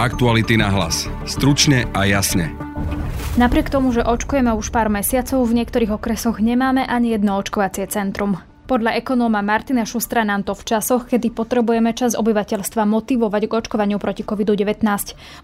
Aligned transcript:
Aktuality 0.00 0.56
na 0.56 0.72
hlas. 0.72 1.12
Stručne 1.28 1.84
a 1.92 2.08
jasne. 2.08 2.56
Napriek 3.36 3.68
tomu, 3.68 3.92
že 3.92 4.00
očkujeme 4.00 4.48
už 4.56 4.72
pár 4.72 4.88
mesiacov, 4.88 5.44
v 5.44 5.60
niektorých 5.60 5.92
okresoch 6.00 6.40
nemáme 6.40 6.88
ani 6.88 7.12
jedno 7.12 7.36
očkovacie 7.36 7.84
centrum. 7.84 8.40
Podľa 8.64 8.96
ekonóma 8.96 9.44
Martina 9.44 9.84
Šustra 9.84 10.24
nám 10.24 10.48
to 10.48 10.56
v 10.56 10.72
časoch, 10.72 11.04
kedy 11.04 11.36
potrebujeme 11.36 11.92
čas 11.92 12.16
obyvateľstva 12.16 12.88
motivovať 12.88 13.42
k 13.44 13.52
očkovaniu 13.60 14.00
proti 14.00 14.24
COVID-19, 14.24 14.80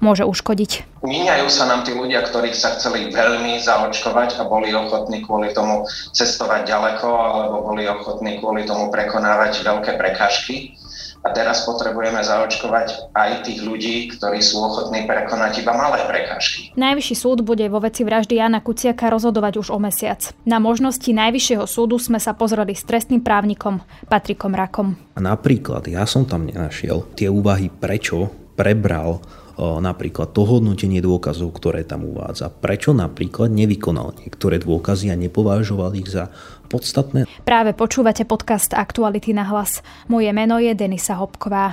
môže 0.00 0.24
uškodiť. 0.24 1.04
Míňajú 1.04 1.46
sa 1.52 1.68
nám 1.68 1.84
tí 1.84 1.92
ľudia, 1.92 2.24
ktorých 2.24 2.56
sa 2.56 2.80
chceli 2.80 3.12
veľmi 3.12 3.60
zaočkovať 3.60 4.40
a 4.40 4.48
boli 4.48 4.72
ochotní 4.72 5.20
kvôli 5.20 5.52
tomu 5.52 5.84
cestovať 6.16 6.64
ďaleko 6.64 7.08
alebo 7.12 7.56
boli 7.60 7.84
ochotní 7.84 8.40
kvôli 8.40 8.64
tomu 8.64 8.88
prekonávať 8.88 9.60
veľké 9.68 10.00
prekážky 10.00 10.80
a 11.26 11.34
teraz 11.34 11.66
potrebujeme 11.66 12.22
zaočkovať 12.22 13.10
aj 13.10 13.30
tých 13.42 13.66
ľudí, 13.66 14.14
ktorí 14.14 14.38
sú 14.38 14.62
ochotní 14.62 15.10
prekonať 15.10 15.66
iba 15.66 15.74
malé 15.74 16.06
prekážky. 16.06 16.70
Najvyšší 16.78 17.16
súd 17.18 17.42
bude 17.42 17.66
vo 17.66 17.82
veci 17.82 18.06
vraždy 18.06 18.38
Jana 18.38 18.62
Kuciaka 18.62 19.10
rozhodovať 19.10 19.58
už 19.58 19.74
o 19.74 19.82
mesiac. 19.82 20.22
Na 20.46 20.62
možnosti 20.62 21.10
Najvyššieho 21.10 21.66
súdu 21.66 21.98
sme 21.98 22.22
sa 22.22 22.38
pozreli 22.38 22.78
s 22.78 22.86
trestným 22.86 23.26
právnikom 23.26 23.82
Patrikom 24.06 24.54
Rakom. 24.54 24.94
A 25.16 25.18
napríklad 25.18 25.90
ja 25.90 26.06
som 26.06 26.22
tam 26.22 26.46
nenašiel 26.46 27.02
tie 27.18 27.26
úvahy, 27.26 27.74
prečo 27.74 28.30
prebral 28.54 29.18
napríklad 29.56 30.36
to 30.36 30.44
hodnotenie 30.44 31.00
dôkazov, 31.00 31.56
ktoré 31.56 31.82
tam 31.88 32.04
uvádza. 32.04 32.52
Prečo 32.52 32.92
napríklad 32.92 33.48
nevykonal 33.48 34.20
niektoré 34.20 34.60
dôkazy 34.60 35.08
a 35.08 35.16
nepovažoval 35.16 35.96
ich 35.96 36.12
za 36.12 36.28
podstatné? 36.68 37.24
Práve 37.48 37.72
počúvate 37.72 38.28
podcast 38.28 38.76
Aktuality 38.76 39.32
na 39.32 39.48
hlas. 39.48 39.80
Moje 40.12 40.30
meno 40.36 40.60
je 40.60 40.76
Denisa 40.76 41.16
Hopková. 41.16 41.72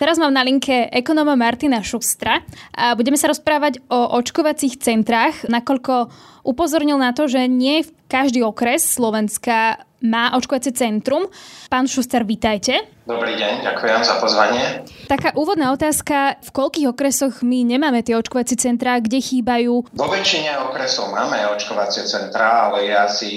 Teraz 0.00 0.16
mám 0.16 0.32
na 0.32 0.40
linke 0.40 0.88
ekonóma 0.88 1.36
Martina 1.36 1.84
Šustra 1.84 2.40
a 2.72 2.96
budeme 2.96 3.20
sa 3.20 3.28
rozprávať 3.28 3.84
o 3.92 4.16
očkovacích 4.16 4.80
centrách, 4.80 5.44
nakoľko 5.44 6.08
upozornil 6.40 6.96
na 6.96 7.12
to, 7.12 7.28
že 7.28 7.44
nie 7.44 7.84
každý 8.08 8.40
okres 8.40 8.80
Slovenska 8.80 9.84
má 10.00 10.32
očkovacie 10.32 10.72
centrum. 10.72 11.28
Pán 11.68 11.84
Šuster, 11.84 12.24
vítajte. 12.24 12.80
Dobrý 13.04 13.36
deň, 13.36 13.60
ďakujem 13.60 14.00
za 14.00 14.16
pozvanie. 14.24 14.88
Taká 15.04 15.36
úvodná 15.36 15.68
otázka, 15.76 16.40
v 16.40 16.48
koľkých 16.48 16.96
okresoch 16.96 17.44
my 17.44 17.60
nemáme 17.68 18.00
tie 18.00 18.16
očkovacie 18.16 18.56
centrá, 18.56 18.96
kde 19.04 19.20
chýbajú? 19.20 19.84
Vo 19.92 20.08
väčšine 20.08 20.64
okresov 20.72 21.12
máme 21.12 21.44
očkovacie 21.52 22.08
centrá, 22.08 22.72
ale 22.72 22.88
je 22.88 22.94
asi 22.96 23.30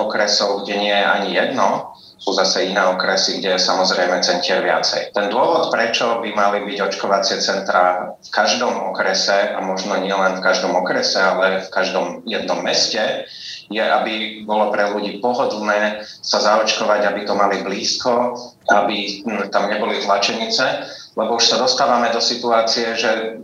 okresov, 0.00 0.64
kde 0.64 0.88
nie 0.88 0.96
je 0.96 1.04
ani 1.04 1.30
jedno 1.36 1.92
sú 2.20 2.36
zase 2.36 2.68
iné 2.68 2.84
okresy, 2.84 3.40
kde 3.40 3.56
je 3.56 3.64
samozrejme 3.64 4.20
centier 4.20 4.60
viacej. 4.60 5.16
Ten 5.16 5.32
dôvod, 5.32 5.72
prečo 5.72 6.20
by 6.20 6.28
mali 6.36 6.68
byť 6.68 6.78
očkovacie 6.92 7.40
centra 7.40 8.12
v 8.12 8.28
každom 8.28 8.92
okrese, 8.92 9.56
a 9.56 9.58
možno 9.64 9.96
nielen 9.96 10.36
v 10.36 10.44
každom 10.44 10.76
okrese, 10.76 11.16
ale 11.16 11.64
v 11.64 11.68
každom 11.72 12.20
jednom 12.28 12.60
meste, 12.60 13.24
je, 13.72 13.80
aby 13.80 14.44
bolo 14.44 14.68
pre 14.68 14.92
ľudí 14.92 15.22
pohodlné 15.24 16.04
sa 16.04 16.42
zaočkovať, 16.44 17.08
aby 17.08 17.20
to 17.24 17.34
mali 17.38 17.64
blízko, 17.64 18.36
aby 18.68 19.24
tam 19.48 19.72
neboli 19.72 20.04
tlačenice, 20.04 20.84
lebo 21.16 21.40
už 21.40 21.44
sa 21.48 21.56
dostávame 21.56 22.12
do 22.12 22.20
situácie, 22.20 22.98
že 22.98 23.40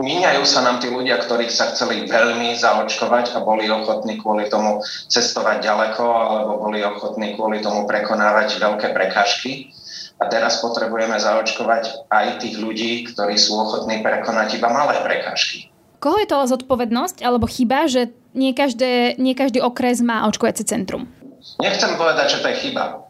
Míňajú 0.00 0.48
sa 0.48 0.64
nám 0.64 0.80
tí 0.80 0.88
ľudia, 0.88 1.20
ktorých 1.20 1.52
sa 1.52 1.76
chceli 1.76 2.08
veľmi 2.08 2.56
zaočkovať 2.56 3.36
a 3.36 3.44
boli 3.44 3.68
ochotní 3.68 4.16
kvôli 4.16 4.48
tomu 4.48 4.80
cestovať 5.12 5.60
ďaleko 5.60 6.04
alebo 6.08 6.52
boli 6.56 6.80
ochotní 6.80 7.36
kvôli 7.36 7.60
tomu 7.60 7.84
prekonávať 7.84 8.56
veľké 8.56 8.96
prekážky. 8.96 9.68
A 10.16 10.24
teraz 10.32 10.64
potrebujeme 10.64 11.20
zaočkovať 11.20 12.08
aj 12.08 12.40
tých 12.40 12.56
ľudí, 12.56 13.12
ktorí 13.12 13.36
sú 13.36 13.60
ochotní 13.60 14.00
prekonať 14.00 14.56
iba 14.56 14.72
malé 14.72 15.04
prekážky. 15.04 15.68
Koho 16.00 16.16
je 16.16 16.32
to 16.32 16.48
zodpovednosť 16.48 17.20
alebo 17.20 17.44
chyba, 17.44 17.84
že 17.84 18.08
nie, 18.32 18.56
každé, 18.56 19.20
nie 19.20 19.36
každý 19.36 19.60
okres 19.60 20.00
má 20.00 20.24
očkovacie 20.24 20.64
centrum? 20.64 21.12
Nechcem 21.60 21.92
povedať, 22.00 22.36
že 22.36 22.38
to 22.40 22.48
je 22.48 22.56
chyba 22.56 23.09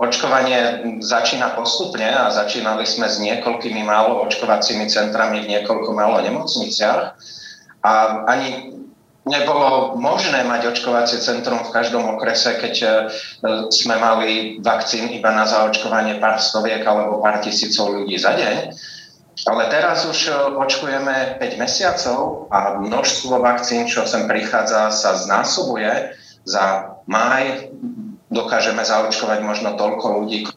očkovanie 0.00 0.80
začína 1.04 1.52
postupne 1.52 2.08
a 2.08 2.32
začínali 2.32 2.88
sme 2.88 3.04
s 3.04 3.20
niekoľkými 3.20 3.84
málo 3.84 4.24
očkovacími 4.24 4.88
centrami 4.88 5.44
v 5.44 5.50
niekoľko 5.58 5.92
málo 5.92 6.24
nemocniciach 6.24 7.00
a 7.84 7.92
ani 8.24 8.72
nebolo 9.28 9.94
možné 10.00 10.42
mať 10.42 10.72
očkovacie 10.74 11.22
centrum 11.22 11.62
v 11.62 11.74
každom 11.74 12.16
okrese, 12.16 12.58
keď 12.58 12.74
e, 12.82 12.88
sme 13.70 13.94
mali 13.98 14.58
vakcín 14.58 15.10
iba 15.14 15.30
na 15.30 15.46
zaočkovanie 15.46 16.18
pár 16.18 16.42
stoviek 16.42 16.82
alebo 16.82 17.22
pár 17.22 17.38
tisícov 17.38 17.92
ľudí 17.94 18.18
za 18.18 18.34
deň. 18.34 18.56
Ale 19.46 19.62
teraz 19.70 20.02
už 20.06 20.18
e, 20.26 20.32
očkujeme 20.58 21.38
5 21.38 21.62
mesiacov 21.62 22.50
a 22.50 22.82
množstvo 22.82 23.38
vakcín, 23.38 23.86
čo 23.86 24.02
sem 24.06 24.26
prichádza, 24.26 24.90
sa 24.90 25.14
znásobuje. 25.14 26.18
Za 26.42 26.98
máj 27.06 27.70
dokážeme 28.32 28.80
zaočkovať 28.82 29.38
možno 29.44 29.76
toľko 29.76 30.06
ľudí, 30.18 30.48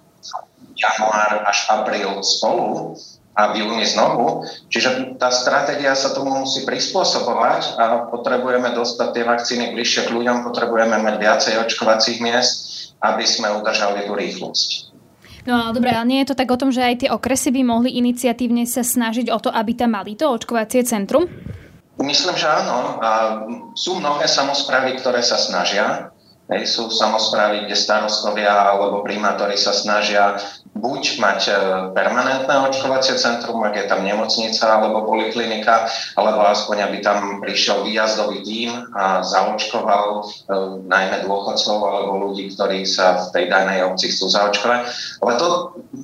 január 0.75 1.43
až 1.43 1.67
apríl 1.71 2.23
spolu 2.23 2.95
a 3.35 3.51
v 3.51 3.63
júni 3.63 3.83
znovu. 3.83 4.47
Čiže 4.71 5.19
tá 5.19 5.27
stratégia 5.27 5.91
sa 5.91 6.15
tomu 6.15 6.31
musí 6.47 6.63
prispôsobovať 6.63 7.75
a 7.75 8.07
potrebujeme 8.07 8.71
dostať 8.71 9.07
tie 9.11 9.23
vakcíny 9.27 9.65
bližšie 9.75 10.07
k 10.07 10.15
ľuďom, 10.15 10.47
potrebujeme 10.47 10.95
mať 11.03 11.15
viacej 11.19 11.53
očkovacích 11.67 12.23
miest, 12.23 12.51
aby 13.03 13.27
sme 13.27 13.51
udržali 13.59 14.07
tú 14.07 14.15
rýchlosť. 14.15 14.95
No 15.45 15.69
dobre, 15.75 15.93
ale 15.93 16.09
nie 16.09 16.19
je 16.25 16.33
to 16.33 16.39
tak 16.39 16.49
o 16.49 16.57
tom, 16.57 16.73
že 16.73 16.81
aj 16.81 16.95
tie 17.05 17.09
okresy 17.13 17.53
by 17.53 17.61
mohli 17.61 17.93
iniciatívne 18.01 18.65
sa 18.65 18.81
snažiť 18.81 19.29
o 19.29 19.37
to, 19.37 19.53
aby 19.53 19.77
tam 19.77 19.93
mali 19.93 20.17
to 20.17 20.25
očkovacie 20.25 20.81
centrum? 20.81 21.29
Myslím, 22.01 22.35
že 22.35 22.49
áno. 22.49 22.97
A 22.97 23.09
sú 23.77 24.01
mnohé 24.01 24.25
samozprávy, 24.25 24.97
ktoré 24.97 25.21
sa 25.21 25.37
snažia. 25.37 26.14
Hej, 26.45 26.69
sú 26.69 26.93
samozprávy, 26.93 27.65
kde 27.65 27.73
starostovia 27.73 28.53
alebo 28.53 29.01
primátori 29.01 29.57
sa 29.57 29.73
snažia 29.73 30.37
buď 30.77 31.17
mať 31.17 31.41
e, 31.49 31.53
permanentné 31.97 32.53
očkovacie 32.69 33.17
centrum, 33.17 33.65
ak 33.65 33.73
je 33.73 33.89
tam 33.89 34.05
nemocnica 34.05 34.61
alebo 34.61 35.09
poliklinika, 35.09 35.89
alebo 36.13 36.45
aspoň, 36.45 36.85
aby 36.85 36.97
tam 37.01 37.41
prišiel 37.41 37.81
výjazdový 37.81 38.45
tím 38.45 38.77
a 38.93 39.25
zaočkoval 39.25 40.05
e, 40.05 40.21
najmä 40.85 41.25
dôchodcov 41.25 41.77
alebo 41.81 42.29
ľudí, 42.29 42.53
ktorí 42.53 42.85
sa 42.85 43.25
v 43.25 43.27
tej 43.33 43.45
danej 43.49 43.89
obci 43.89 44.13
chcú 44.13 44.29
zaočkovať. 44.29 44.79
Ale 45.25 45.33
to, 45.41 45.47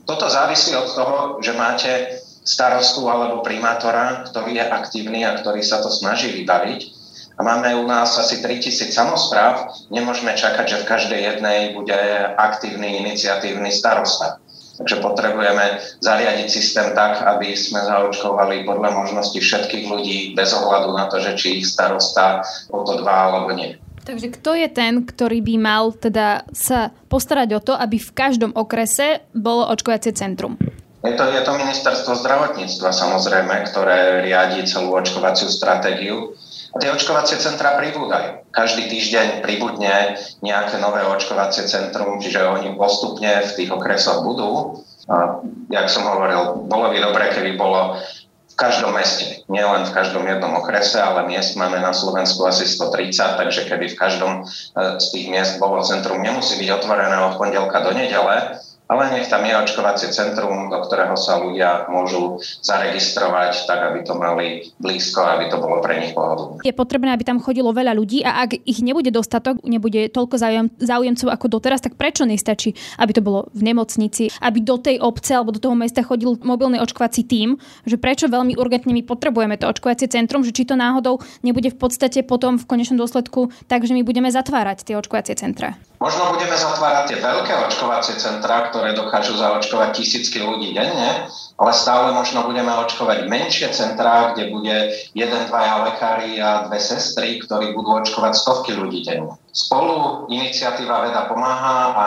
toto 0.09 0.25
závisí 0.25 0.73
od 0.73 0.89
toho, 0.89 1.17
že 1.37 1.53
máte 1.53 2.17
starostu 2.41 3.05
alebo 3.05 3.45
primátora, 3.45 4.25
ktorý 4.25 4.57
je 4.57 4.65
aktívny 4.65 5.21
a 5.21 5.37
ktorý 5.37 5.61
sa 5.61 5.85
to 5.85 5.93
snaží 5.93 6.33
vybaviť 6.33 7.00
a 7.41 7.43
máme 7.43 7.73
u 7.73 7.89
nás 7.89 8.13
asi 8.21 8.37
3000 8.37 8.93
samozpráv, 8.93 9.73
nemôžeme 9.89 10.37
čakať, 10.37 10.65
že 10.69 10.81
v 10.85 10.89
každej 10.93 11.21
jednej 11.25 11.73
bude 11.73 11.97
aktívny 12.37 13.01
iniciatívny 13.01 13.73
starosta. 13.73 14.37
Takže 14.77 15.01
potrebujeme 15.01 15.81
zariadiť 16.05 16.47
systém 16.53 16.93
tak, 16.93 17.17
aby 17.25 17.57
sme 17.57 17.81
zaočkovali 17.81 18.61
podľa 18.61 18.93
možnosti 18.93 19.41
všetkých 19.41 19.89
ľudí 19.89 20.17
bez 20.37 20.53
ohľadu 20.53 20.93
na 20.93 21.09
to, 21.09 21.17
že 21.17 21.33
či 21.33 21.47
ich 21.61 21.65
starosta 21.65 22.45
o 22.69 22.85
to 22.85 23.01
dva 23.01 23.33
alebo 23.33 23.57
nie. 23.57 23.73
Takže 24.05 24.37
kto 24.37 24.61
je 24.61 24.69
ten, 24.69 25.01
ktorý 25.01 25.41
by 25.41 25.55
mal 25.57 25.97
teda 25.97 26.45
sa 26.53 26.93
postarať 27.09 27.57
o 27.57 27.61
to, 27.61 27.73
aby 27.73 27.97
v 27.97 28.13
každom 28.13 28.53
okrese 28.53 29.25
bolo 29.33 29.65
očkovacie 29.65 30.13
centrum? 30.13 30.61
Je 31.01 31.17
to, 31.17 31.25
je 31.25 31.41
to 31.41 31.57
ministerstvo 31.57 32.13
zdravotníctva 32.21 32.93
samozrejme, 32.93 33.65
ktoré 33.73 34.21
riadi 34.21 34.61
celú 34.69 34.93
očkovaciu 34.93 35.49
stratégiu. 35.49 36.37
A 36.71 36.75
tie 36.79 36.87
očkovacie 36.87 37.35
centra 37.43 37.75
pribúdajú. 37.75 38.47
Každý 38.55 38.87
týždeň 38.87 39.43
pribudne 39.43 40.15
nejaké 40.39 40.79
nové 40.79 41.03
očkovacie 41.03 41.67
centrum, 41.67 42.23
čiže 42.23 42.47
oni 42.47 42.79
postupne 42.79 43.43
v 43.43 43.51
tých 43.59 43.69
okresoch 43.75 44.23
budú. 44.23 44.79
A, 45.11 45.43
jak 45.67 45.91
som 45.91 46.07
hovoril, 46.07 46.63
bolo 46.71 46.95
by 46.95 46.97
dobre, 47.03 47.27
keby 47.35 47.59
bolo 47.59 47.99
v 48.51 48.55
každom 48.55 48.95
meste, 48.95 49.43
nielen 49.51 49.83
v 49.87 49.95
každom 49.95 50.23
jednom 50.27 50.51
okrese, 50.59 50.99
ale 50.99 51.27
miest 51.27 51.59
máme 51.59 51.79
na 51.79 51.91
Slovensku 51.91 52.43
asi 52.47 52.67
130, 52.67 53.39
takže 53.39 53.67
keby 53.67 53.91
v 53.91 53.99
každom 53.99 54.43
e, 54.43 54.99
z 54.99 55.05
tých 55.11 55.27
miest 55.31 55.55
bolo 55.59 55.79
centrum, 55.83 56.19
nemusí 56.19 56.59
byť 56.59 56.69
otvorené 56.83 57.15
od 57.31 57.39
pondelka 57.39 57.79
do 57.79 57.95
nedele, 57.95 58.59
ale 58.91 59.07
nech 59.15 59.31
tam 59.31 59.47
je 59.47 59.55
očkovacie 59.55 60.11
centrum, 60.11 60.67
do 60.67 60.83
ktorého 60.83 61.15
sa 61.15 61.39
ľudia 61.39 61.87
môžu 61.87 62.43
zaregistrovať, 62.59 63.63
tak 63.63 63.79
aby 63.87 64.03
to 64.03 64.19
mali 64.19 64.67
blízko, 64.83 65.23
aby 65.23 65.47
to 65.47 65.55
bolo 65.63 65.79
pre 65.79 66.03
nich 66.03 66.11
pohodlné. 66.11 66.59
Je 66.67 66.75
potrebné, 66.75 67.15
aby 67.15 67.23
tam 67.23 67.39
chodilo 67.39 67.71
veľa 67.71 67.95
ľudí 67.95 68.19
a 68.27 68.43
ak 68.43 68.59
ich 68.67 68.83
nebude 68.83 69.07
dostatok, 69.15 69.63
nebude 69.63 70.11
toľko 70.11 70.35
záujem, 70.35 70.67
záujemcov 70.75 71.31
ako 71.31 71.45
doteraz, 71.47 71.79
tak 71.79 71.95
prečo 71.95 72.27
nestačí, 72.27 72.75
aby 72.99 73.11
to 73.15 73.23
bolo 73.23 73.47
v 73.55 73.71
nemocnici, 73.71 74.27
aby 74.43 74.59
do 74.59 74.75
tej 74.75 74.99
obce 74.99 75.39
alebo 75.39 75.55
do 75.55 75.63
toho 75.63 75.77
mesta 75.79 76.03
chodil 76.03 76.35
mobilný 76.43 76.83
očkovací 76.83 77.23
tím, 77.23 77.55
že 77.87 77.95
prečo 77.95 78.27
veľmi 78.27 78.59
urgentne 78.59 78.91
my 78.91 79.07
potrebujeme 79.07 79.55
to 79.55 79.71
očkovacie 79.71 80.11
centrum, 80.11 80.43
že 80.43 80.51
či 80.51 80.67
to 80.67 80.75
náhodou 80.75 81.23
nebude 81.47 81.71
v 81.71 81.79
podstate 81.79 82.27
potom 82.27 82.59
v 82.59 82.67
konečnom 82.67 82.99
dôsledku 82.99 83.55
tak, 83.71 83.87
že 83.87 83.95
my 83.95 84.03
budeme 84.03 84.27
zatvárať 84.27 84.83
tie 84.83 84.99
očkovacie 84.99 85.39
centra. 85.39 85.79
Možno 86.01 86.33
budeme 86.33 86.57
zatvárať 86.57 87.13
tie 87.13 87.17
veľké 87.21 87.53
očkovacie 87.69 88.17
centrá, 88.17 88.73
ktoré 88.73 88.97
dokážu 88.97 89.37
zaočkovať 89.37 90.01
tisícky 90.01 90.41
ľudí 90.41 90.73
denne, 90.73 91.29
ale 91.61 91.71
stále 91.77 92.09
možno 92.09 92.41
budeme 92.49 92.73
očkovať 92.73 93.29
menšie 93.29 93.69
centrá, 93.69 94.33
kde 94.33 94.49
bude 94.49 94.97
jeden, 95.13 95.41
dvaja 95.45 95.85
lekári 95.85 96.41
a 96.41 96.65
dve 96.65 96.81
sestry, 96.81 97.37
ktorí 97.45 97.77
budú 97.77 98.01
očkovať 98.01 98.33
stovky 98.33 98.73
ľudí 98.73 99.05
denne. 99.05 99.37
Spolu 99.53 100.25
iniciatíva 100.33 101.05
Veda 101.05 101.29
pomáha 101.29 101.93
a 101.93 102.03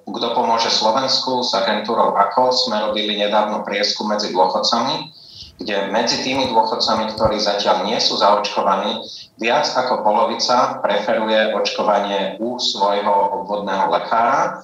kto 0.00 0.26
pomôže 0.32 0.72
Slovensku 0.72 1.44
s 1.44 1.52
agentúrou 1.52 2.16
AKO 2.16 2.56
sme 2.56 2.88
robili 2.88 3.20
nedávno 3.20 3.60
prieskum 3.68 4.08
medzi 4.16 4.32
dôchodcami, 4.32 5.12
kde 5.56 5.88
medzi 5.88 6.20
tými 6.20 6.52
dôchodcami, 6.52 7.16
ktorí 7.16 7.40
zatiaľ 7.40 7.88
nie 7.88 7.96
sú 7.96 8.20
zaočkovaní, 8.20 9.00
viac 9.40 9.64
ako 9.64 10.04
polovica 10.04 10.80
preferuje 10.84 11.56
očkovanie 11.56 12.36
u 12.40 12.60
svojho 12.60 13.44
obvodného 13.44 13.88
lekára 13.88 14.60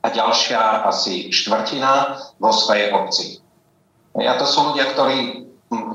a 0.00 0.06
ďalšia 0.08 0.88
asi 0.88 1.28
štvrtina 1.28 2.16
vo 2.40 2.50
svojej 2.52 2.96
obci. 2.96 3.24
A 4.16 4.34
to 4.40 4.48
sú 4.48 4.72
ľudia, 4.72 4.90
ktorí, 4.96 5.46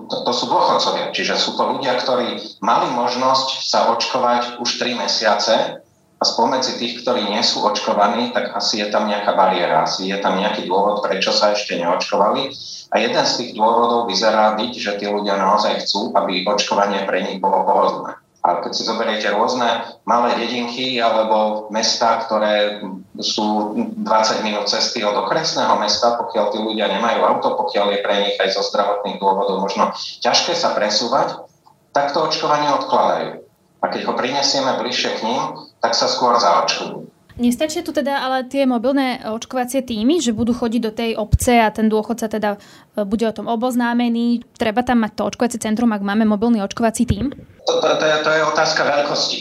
to, 0.08 0.18
to 0.24 0.32
sú 0.32 0.46
dôchodcovia, 0.48 1.12
čiže 1.12 1.36
sú 1.36 1.58
to 1.58 1.76
ľudia, 1.76 1.98
ktorí 1.98 2.62
mali 2.62 2.88
možnosť 2.94 3.66
sa 3.66 3.90
očkovať 3.92 4.62
už 4.62 4.70
3 4.80 5.02
mesiace 5.02 5.85
spomedzi 6.26 6.82
tých, 6.82 7.06
ktorí 7.06 7.30
nie 7.30 7.46
sú 7.46 7.62
očkovaní, 7.62 8.34
tak 8.34 8.58
asi 8.58 8.82
je 8.82 8.90
tam 8.90 9.06
nejaká 9.06 9.38
bariéra, 9.38 9.86
asi 9.86 10.10
je 10.10 10.18
tam 10.18 10.42
nejaký 10.42 10.66
dôvod, 10.66 11.06
prečo 11.06 11.30
sa 11.30 11.54
ešte 11.54 11.78
neočkovali. 11.78 12.50
A 12.90 12.96
jeden 12.98 13.24
z 13.24 13.34
tých 13.38 13.52
dôvodov 13.54 14.10
vyzerá 14.10 14.58
byť, 14.58 14.72
že 14.74 14.92
tí 14.98 15.06
ľudia 15.06 15.38
naozaj 15.38 15.86
chcú, 15.86 16.10
aby 16.18 16.42
očkovanie 16.44 17.06
pre 17.06 17.22
nich 17.22 17.38
bolo 17.38 17.62
pohodlné. 17.62 18.18
A 18.46 18.62
keď 18.62 18.72
si 18.78 18.86
zoberiete 18.86 19.26
rôzne 19.34 19.66
malé 20.06 20.38
dedinky 20.38 21.02
alebo 21.02 21.66
mesta, 21.74 22.22
ktoré 22.22 22.78
sú 23.18 23.74
20 23.98 24.46
minút 24.46 24.70
cesty 24.70 25.02
od 25.02 25.18
okresného 25.18 25.74
mesta, 25.82 26.14
pokiaľ 26.14 26.54
tí 26.54 26.62
ľudia 26.62 26.86
nemajú 26.94 27.26
auto, 27.26 27.58
pokiaľ 27.58 27.98
je 27.98 28.00
pre 28.06 28.16
nich 28.22 28.38
aj 28.38 28.54
zo 28.54 28.62
zdravotných 28.70 29.18
dôvodov 29.18 29.66
možno 29.66 29.98
ťažké 30.22 30.54
sa 30.54 30.78
presúvať, 30.78 31.42
tak 31.90 32.14
to 32.14 32.22
očkovanie 32.22 32.70
odkladajú. 32.70 33.42
A 33.82 33.86
keď 33.90 34.02
ho 34.10 34.14
prinesieme 34.14 34.78
bližšie 34.78 35.10
k 35.18 35.26
ním, 35.26 35.42
tak 35.86 35.94
sa 35.94 36.10
skôr 36.10 36.34
zaočkujú. 36.42 37.06
Nestačia 37.36 37.84
tu 37.84 37.92
teda 37.92 38.24
ale 38.26 38.48
tie 38.48 38.64
mobilné 38.64 39.20
očkovacie 39.28 39.84
týmy, 39.84 40.24
že 40.24 40.32
budú 40.32 40.56
chodiť 40.56 40.82
do 40.82 40.92
tej 40.96 41.12
obce 41.20 41.60
a 41.60 41.68
ten 41.68 41.92
dôchodca 41.92 42.32
teda 42.32 42.56
e, 42.56 43.04
bude 43.04 43.28
o 43.28 43.36
tom 43.36 43.52
oboznámený. 43.52 44.48
Treba 44.56 44.88
tam 44.88 45.04
mať 45.04 45.20
to 45.20 45.28
očkovacie 45.28 45.60
centrum, 45.60 45.92
ak 45.92 46.00
máme 46.00 46.24
mobilný 46.24 46.64
očkovací 46.64 47.04
tým? 47.04 47.36
To, 47.68 47.74
to, 47.84 47.90
to, 48.00 48.06
je, 48.08 48.18
to 48.24 48.32
je 48.32 48.42
otázka 48.50 48.82
veľkosti. 48.88 49.40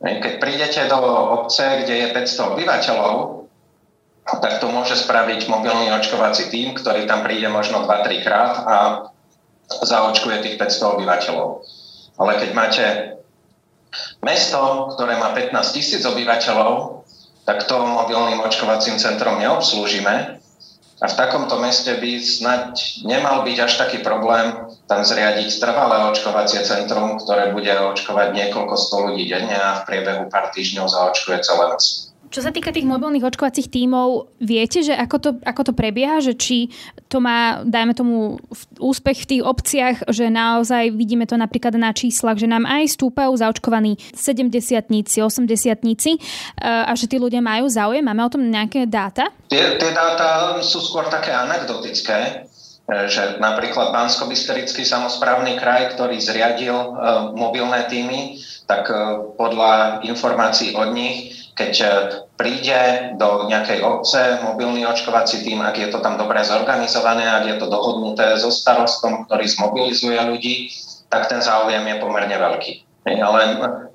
Keď 0.00 0.34
prídete 0.40 0.80
do 0.88 0.98
obce, 1.44 1.84
kde 1.84 1.94
je 2.00 2.06
500 2.16 2.54
obyvateľov, 2.56 3.16
tak 4.24 4.52
to 4.64 4.66
môže 4.72 4.96
spraviť 4.96 5.52
mobilný 5.52 5.92
očkovací 6.00 6.48
tým, 6.48 6.72
ktorý 6.72 7.04
tam 7.04 7.20
príde 7.20 7.52
možno 7.52 7.84
2-3 7.84 8.24
krát 8.24 8.52
a 8.64 8.76
zaočkuje 9.68 10.48
tých 10.48 10.56
500 10.56 10.96
obyvateľov. 10.96 11.48
Ale 12.16 12.32
keď 12.40 12.50
máte 12.56 12.84
mesto, 14.20 14.92
ktoré 14.94 15.16
má 15.16 15.32
15 15.32 15.76
tisíc 15.76 16.02
obyvateľov, 16.04 17.04
tak 17.48 17.64
to 17.64 17.80
mobilným 17.80 18.44
očkovacím 18.44 19.00
centrom 19.00 19.40
neobslúžime. 19.40 20.36
A 20.98 21.06
v 21.06 21.14
takomto 21.14 21.62
meste 21.62 21.94
by 21.94 22.18
snať 22.18 23.06
nemal 23.06 23.46
byť 23.46 23.56
až 23.62 23.72
taký 23.78 24.02
problém 24.02 24.50
tam 24.90 25.06
zriadiť 25.06 25.62
trvalé 25.62 26.10
očkovacie 26.10 26.66
centrum, 26.66 27.22
ktoré 27.22 27.54
bude 27.54 27.70
očkovať 27.70 28.34
niekoľko 28.34 28.74
sto 28.74 29.06
ľudí 29.06 29.30
denne 29.30 29.54
a 29.54 29.78
v 29.78 29.86
priebehu 29.86 30.26
pár 30.26 30.50
týždňov 30.50 30.90
zaočkuje 30.90 31.38
celé 31.46 31.64
mesto. 31.70 32.07
Čo 32.28 32.44
sa 32.44 32.52
týka 32.52 32.68
tých 32.68 32.84
mobilných 32.84 33.24
očkovacích 33.24 33.72
tímov, 33.72 34.36
viete, 34.36 34.84
že 34.84 34.92
ako 34.92 35.16
to, 35.16 35.30
ako 35.40 35.62
to 35.68 35.72
prebieha, 35.72 36.20
že 36.20 36.36
či 36.36 36.68
to 37.08 37.24
má, 37.24 37.64
dajme 37.64 37.96
tomu, 37.96 38.36
úspech 38.76 39.24
v 39.24 39.28
tých 39.32 39.42
obciach, 39.42 39.96
že 40.12 40.28
naozaj 40.28 40.92
vidíme 40.92 41.24
to 41.24 41.40
napríklad 41.40 41.72
na 41.80 41.88
číslach, 41.96 42.36
že 42.36 42.44
nám 42.44 42.68
aj 42.68 43.00
stúpajú 43.00 43.32
zaočkovaní 43.32 43.96
70-tníci, 44.12 45.24
80-tníci 45.24 46.20
a 46.60 46.92
že 46.92 47.08
tí 47.08 47.16
ľudia 47.16 47.40
majú 47.40 47.64
záujem. 47.64 48.04
Máme 48.04 48.20
o 48.20 48.32
tom 48.32 48.44
nejaké 48.44 48.84
dáta? 48.84 49.32
Tie, 49.48 49.80
tie 49.80 49.90
dáta 49.96 50.60
sú 50.60 50.84
skôr 50.84 51.08
také 51.08 51.32
anekdotické 51.32 52.44
že 52.88 53.36
napríklad 53.36 53.92
bansko 53.92 54.24
samozprávny 54.72 55.60
kraj, 55.60 55.92
ktorý 55.92 56.16
zriadil 56.24 56.72
uh, 56.72 57.36
mobilné 57.36 57.84
týmy, 57.84 58.40
tak 58.64 58.88
podľa 59.36 60.04
informácií 60.08 60.72
od 60.72 60.96
nich 60.96 61.47
keď 61.58 61.74
príde 62.38 63.12
do 63.18 63.50
nejakej 63.50 63.82
obce 63.82 64.38
mobilný 64.46 64.86
očkovací 64.86 65.42
tým, 65.42 65.58
ak 65.58 65.74
je 65.74 65.88
to 65.90 65.98
tam 65.98 66.14
dobre 66.14 66.38
zorganizované, 66.46 67.26
ak 67.26 67.44
je 67.50 67.56
to 67.58 67.66
dohodnuté 67.66 68.38
so 68.38 68.54
starostom, 68.54 69.26
ktorý 69.26 69.42
zmobilizuje 69.50 70.22
ľudí, 70.22 70.70
tak 71.10 71.26
ten 71.26 71.42
záujem 71.42 71.82
je 71.82 71.96
pomerne 71.98 72.38
veľký. 72.38 72.86
Ale 73.08 73.40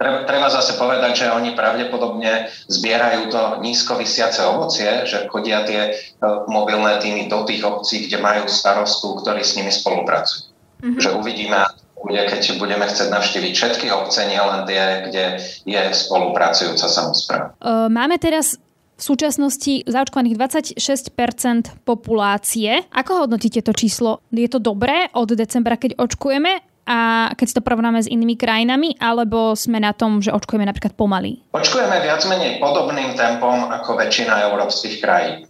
treba, 0.01 0.25
treba 0.25 0.48
zase 0.50 0.74
povedať, 0.74 1.25
že 1.25 1.36
oni 1.36 1.54
pravdepodobne 1.54 2.50
zbierajú 2.65 3.30
to 3.30 3.42
nízko 3.62 3.94
vysiace 3.94 4.42
ovocie, 4.42 5.06
že 5.06 5.30
chodia 5.30 5.62
tie 5.69 5.81
e, 5.86 6.25
mobilné 6.50 6.98
týmy 6.98 7.30
do 7.30 7.45
tých 7.45 7.62
obcí, 7.62 8.10
kde 8.10 8.18
majú 8.18 8.50
starostu, 8.50 9.21
ktorí 9.21 9.45
s 9.45 9.54
nimi 9.54 9.69
spolupracujú. 9.69 10.50
Mm-hmm. 10.81 10.98
Že 10.98 11.10
uvidíme, 11.13 11.62
bude, 12.03 12.19
keď 12.19 12.59
budeme 12.59 12.83
chcieť 12.83 13.07
navštíviť 13.07 13.53
všetky 13.55 13.88
obce, 13.95 14.27
nielen 14.27 14.67
tie, 14.67 15.07
kde 15.07 15.23
je 15.63 15.81
spolupracujúca 15.95 16.91
samozpráva. 16.91 17.55
Máme 17.88 18.19
teraz 18.19 18.59
v 18.94 19.03
súčasnosti 19.03 19.88
zaočkovaných 19.89 20.38
26% 20.38 21.81
populácie. 21.81 22.85
Ako 22.94 23.25
hodnotíte 23.25 23.65
to 23.65 23.73
číslo? 23.73 24.21
Je 24.29 24.45
to 24.45 24.61
dobré 24.61 25.09
od 25.17 25.33
decembra, 25.33 25.81
keď 25.81 25.97
očkujeme? 25.97 26.61
A 26.83 27.31
keď 27.39 27.45
si 27.47 27.55
to 27.55 27.63
porovnáme 27.63 28.03
s 28.03 28.11
inými 28.11 28.35
krajinami, 28.35 29.00
alebo 29.00 29.55
sme 29.55 29.79
na 29.79 29.95
tom, 29.95 30.19
že 30.19 30.35
očkujeme 30.35 30.67
napríklad 30.67 30.91
pomaly? 31.00 31.39
Očkujeme 31.55 32.03
viac 32.03 32.27
menej 32.27 32.59
podobným 32.59 33.15
tempom 33.15 33.71
ako 33.71 33.95
väčšina 33.95 34.51
európskych 34.51 35.00
krajín. 35.00 35.47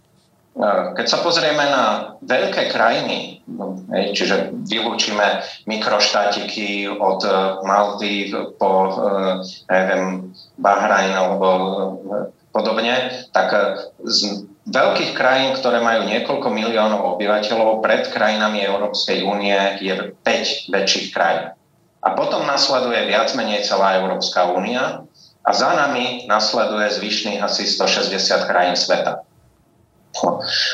Keď 0.94 1.06
sa 1.10 1.18
pozrieme 1.18 1.66
na 1.66 2.14
veľké 2.22 2.70
krajiny, 2.70 3.42
no, 3.50 3.74
čiže 3.90 4.54
vylúčime 4.70 5.42
mikroštátiky 5.66 6.86
od 6.86 7.26
e, 7.26 7.30
Maldiv 7.66 8.54
po 8.54 8.70
e, 8.86 8.92
neviem, 9.66 10.30
Bahrajn 10.54 11.10
alebo 11.10 11.48
e, 11.50 11.66
podobne, 12.54 13.26
tak 13.34 13.50
z 14.06 14.46
veľkých 14.70 15.18
krajín, 15.18 15.58
ktoré 15.58 15.82
majú 15.82 16.06
niekoľko 16.06 16.46
miliónov 16.54 17.18
obyvateľov, 17.18 17.82
pred 17.82 18.06
krajinami 18.14 18.62
Európskej 18.62 19.26
únie 19.26 19.58
je 19.82 20.14
5 20.22 20.70
väčších 20.70 21.10
krajín. 21.10 21.50
A 21.98 22.14
potom 22.14 22.46
nasleduje 22.46 23.10
viac 23.10 23.34
menej 23.34 23.66
celá 23.66 23.98
Európska 23.98 24.54
únia 24.54 25.02
a 25.42 25.50
za 25.50 25.74
nami 25.74 26.30
nasleduje 26.30 26.94
zvyšných 26.94 27.42
asi 27.42 27.66
160 27.66 28.46
krajín 28.46 28.78
sveta. 28.78 29.26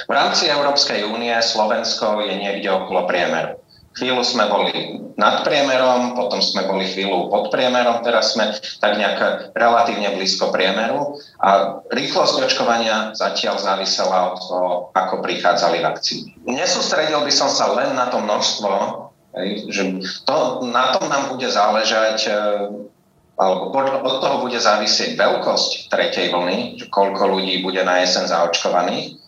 V 0.07 0.13
rámci 0.13 0.53
Európskej 0.53 1.09
únie 1.09 1.33
Slovensko 1.41 2.21
je 2.25 2.35
niekde 2.37 2.69
okolo 2.69 3.09
priemeru. 3.09 3.57
Chvíľu 3.91 4.23
sme 4.23 4.47
boli 4.47 5.03
nad 5.19 5.43
priemerom, 5.43 6.15
potom 6.15 6.39
sme 6.39 6.63
boli 6.65 6.87
chvíľu 6.87 7.27
pod 7.27 7.51
priemerom, 7.51 8.07
teraz 8.07 8.39
sme 8.39 8.55
tak 8.79 8.95
nejak 8.97 9.51
relatívne 9.53 10.15
blízko 10.15 10.55
priemeru 10.55 11.19
a 11.43 11.83
rýchlosť 11.91 12.47
očkovania 12.47 13.13
zatiaľ 13.19 13.59
závisela 13.59 14.33
od 14.33 14.37
toho, 14.41 14.69
ako 14.95 15.21
prichádzali 15.27 15.83
vakcíny. 15.83 16.39
Nesústredil 16.47 17.21
by 17.27 17.33
som 17.35 17.51
sa 17.51 17.75
len 17.75 17.99
na 17.99 18.09
to 18.09 18.23
množstvo, 18.23 18.73
že 19.69 19.83
to, 20.25 20.65
na 20.71 20.95
tom 20.95 21.11
nám 21.11 21.35
bude 21.35 21.51
záležať 21.51 22.19
e, 22.27 22.33
alebo 23.41 23.73
od 24.05 24.17
toho 24.21 24.37
bude 24.45 24.59
závisieť 24.61 25.17
veľkosť 25.17 25.93
tretej 25.93 26.33
vlny, 26.35 26.89
koľko 26.93 27.39
ľudí 27.39 27.61
bude 27.65 27.81
na 27.85 28.01
jesen 28.01 28.29
zaočkovaných 28.29 29.20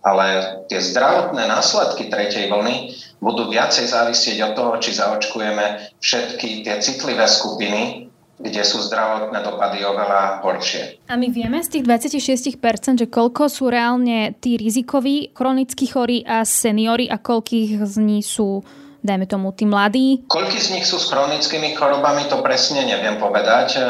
ale 0.00 0.26
tie 0.68 0.80
zdravotné 0.80 1.44
následky 1.44 2.08
tretej 2.08 2.48
vlny 2.48 2.96
budú 3.20 3.52
viacej 3.52 3.84
závisieť 3.88 4.38
od 4.50 4.52
toho, 4.56 4.72
či 4.80 4.96
zaočkujeme 4.96 5.92
všetky 6.00 6.64
tie 6.64 6.80
citlivé 6.80 7.28
skupiny, 7.28 8.08
kde 8.40 8.62
sú 8.64 8.80
zdravotné 8.80 9.44
dopady 9.44 9.84
oveľa 9.84 10.40
horšie. 10.40 11.04
A 11.12 11.20
my 11.20 11.28
vieme 11.28 11.60
z 11.60 11.76
tých 11.76 11.84
26%, 11.84 13.04
že 13.04 13.06
koľko 13.12 13.52
sú 13.52 13.68
reálne 13.68 14.32
tí 14.40 14.56
rizikoví, 14.56 15.36
chronicky 15.36 15.84
chorí 15.84 16.24
a 16.24 16.48
seniory 16.48 17.12
a 17.12 17.20
koľkých 17.20 17.84
z 17.84 17.96
nich 18.00 18.24
sú 18.24 18.64
dajme 19.00 19.24
tomu 19.24 19.52
tí 19.56 19.64
mladí? 19.64 20.28
Koľky 20.28 20.60
z 20.60 20.76
nich 20.76 20.84
sú 20.84 21.00
s 21.00 21.08
chronickými 21.08 21.72
chorobami, 21.72 22.28
to 22.28 22.44
presne 22.44 22.84
neviem 22.84 23.16
povedať. 23.16 23.68
E, 23.76 23.82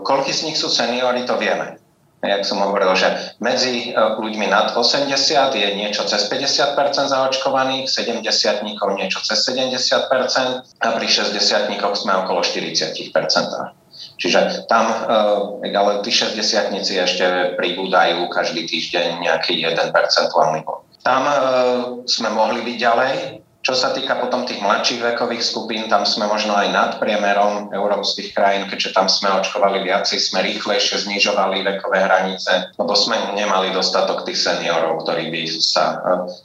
koľky 0.00 0.32
z 0.32 0.48
nich 0.48 0.56
sú 0.56 0.72
seniory, 0.72 1.28
to 1.28 1.36
vieme 1.36 1.81
jak 2.22 2.46
som 2.46 2.62
hovoril, 2.62 2.94
že 2.94 3.34
medzi 3.42 3.90
e, 3.90 3.98
ľuďmi 3.98 4.46
nad 4.46 4.70
80 4.70 5.10
je 5.52 5.68
niečo 5.74 6.06
cez 6.06 6.30
50% 6.30 6.78
zaočkovaných, 7.10 7.90
70 7.90 8.62
niečo 8.94 9.18
cez 9.26 9.42
70% 9.42 10.06
a 10.62 10.86
pri 10.94 11.06
60 11.10 11.34
sme 11.98 12.12
okolo 12.22 12.40
40% 12.46 13.10
Čiže 13.92 14.70
tam, 14.70 14.86
ale 15.62 15.92
tí 16.06 16.10
60 16.14 16.38
ešte 16.78 17.26
pribúdajú 17.58 18.30
každý 18.30 18.64
týždeň 18.70 19.18
nejaký 19.18 19.58
1 19.62 19.90
percentuálny 19.90 20.62
bod. 20.62 20.86
Tam 21.02 21.26
sme 22.06 22.30
mohli 22.30 22.62
byť 22.62 22.76
ďalej, 22.78 23.12
čo 23.62 23.78
sa 23.78 23.94
týka 23.94 24.18
potom 24.18 24.42
tých 24.42 24.58
mladších 24.58 25.14
vekových 25.14 25.46
skupín, 25.46 25.86
tam 25.86 26.02
sme 26.02 26.26
možno 26.26 26.58
aj 26.58 26.68
nad 26.74 26.90
priemerom 26.98 27.70
európskych 27.70 28.34
krajín, 28.34 28.66
keďže 28.66 28.90
tam 28.90 29.06
sme 29.06 29.30
očkovali 29.38 29.86
viacej, 29.86 30.18
sme 30.18 30.42
rýchlejšie 30.42 31.06
znižovali 31.06 31.62
vekové 31.62 32.02
hranice, 32.02 32.74
lebo 32.74 32.92
sme 32.98 33.38
nemali 33.38 33.70
dostatok 33.70 34.26
tých 34.26 34.42
seniorov, 34.42 35.06
ktorí 35.06 35.30
by 35.30 35.42
sa 35.62 35.84
eh, 35.94 36.00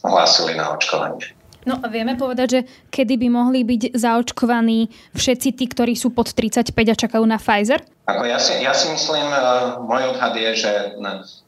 hlásili 0.06 0.54
na 0.54 0.78
očkovanie. 0.78 1.34
No 1.68 1.84
a 1.84 1.92
vieme 1.92 2.16
povedať, 2.16 2.48
že 2.48 2.62
kedy 2.88 3.20
by 3.20 3.28
mohli 3.28 3.68
byť 3.68 3.92
zaočkovaní 3.92 4.88
všetci 5.12 5.50
tí, 5.52 5.68
ktorí 5.68 6.00
sú 6.00 6.16
pod 6.16 6.32
35 6.32 6.72
a 6.72 6.96
čakajú 6.96 7.26
na 7.28 7.36
Pfizer? 7.36 7.84
Ako 8.08 8.24
ja, 8.24 8.40
si, 8.40 8.56
ja 8.64 8.72
si 8.72 8.88
myslím, 8.88 9.28
uh, 9.28 9.84
môj 9.84 10.16
odhad 10.16 10.32
je, 10.32 10.64
že 10.64 10.72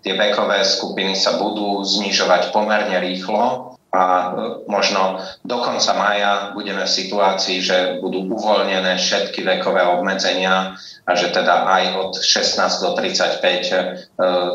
tie 0.03 0.19
vekové 0.19 0.59
skupiny 0.67 1.15
sa 1.15 1.39
budú 1.39 1.79
znižovať 1.87 2.51
pomerne 2.51 2.99
rýchlo 2.99 3.78
a 3.89 4.03
e, 4.05 4.31
možno 4.69 5.21
do 5.41 5.57
konca 5.65 5.93
maja 5.97 6.33
budeme 6.53 6.85
v 6.85 6.95
situácii, 6.97 7.57
že 7.61 7.77
budú 8.01 8.29
uvoľnené 8.29 8.97
všetky 9.01 9.41
vekové 9.41 9.81
obmedzenia 9.81 10.77
a 11.05 11.11
že 11.17 11.33
teda 11.33 11.65
aj 11.65 11.83
od 11.97 12.11
16 12.21 12.85
do 12.85 12.89
35 12.93 13.41
e, 13.41 13.77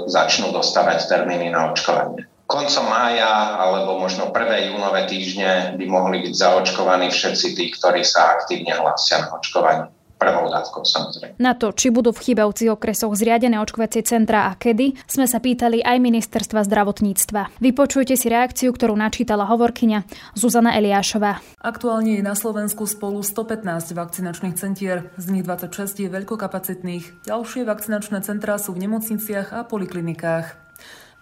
začnú 0.06 0.54
dostávať 0.54 1.10
termíny 1.10 1.50
na 1.50 1.74
očkovanie. 1.74 2.30
Koncom 2.44 2.86
mája 2.86 3.56
alebo 3.56 3.98
možno 3.98 4.30
prvé 4.30 4.70
júnové 4.70 5.08
týždne 5.08 5.74
by 5.80 5.84
mohli 5.88 6.22
byť 6.28 6.34
zaočkovaní 6.36 7.10
všetci 7.10 7.46
tí, 7.56 7.64
ktorí 7.72 8.04
sa 8.04 8.38
aktívne 8.38 8.76
hlásia 8.76 9.24
na 9.24 9.34
očkovanie 9.34 9.93
prvou 10.16 10.46
dávkou 10.48 10.82
samozrejme. 10.86 11.34
Na 11.42 11.52
to, 11.58 11.74
či 11.74 11.90
budú 11.90 12.14
v 12.14 12.32
chýbajúcich 12.32 12.70
okresoch 12.72 13.12
zriadené 13.14 13.60
očkovacie 13.60 14.06
centra 14.06 14.48
a 14.48 14.56
kedy, 14.56 14.96
sme 15.04 15.26
sa 15.28 15.42
pýtali 15.42 15.82
aj 15.82 16.00
ministerstva 16.00 16.64
zdravotníctva. 16.64 17.60
Vypočujte 17.60 18.14
si 18.16 18.26
reakciu, 18.30 18.72
ktorú 18.72 18.94
načítala 18.96 19.44
hovorkyňa 19.50 20.06
Zuzana 20.38 20.74
Eliášová. 20.78 21.42
Aktuálne 21.60 22.16
je 22.18 22.22
na 22.24 22.38
Slovensku 22.38 22.86
spolu 22.88 23.20
115 23.20 23.92
vakcinačných 23.92 24.56
centier, 24.56 25.10
z 25.18 25.26
nich 25.30 25.44
26 25.44 26.06
je 26.06 26.08
veľkokapacitných. 26.08 27.28
Ďalšie 27.28 27.66
vakcinačné 27.66 28.22
centrá 28.22 28.56
sú 28.56 28.72
v 28.72 28.88
nemocniciach 28.88 29.52
a 29.52 29.66
poliklinikách. 29.66 30.46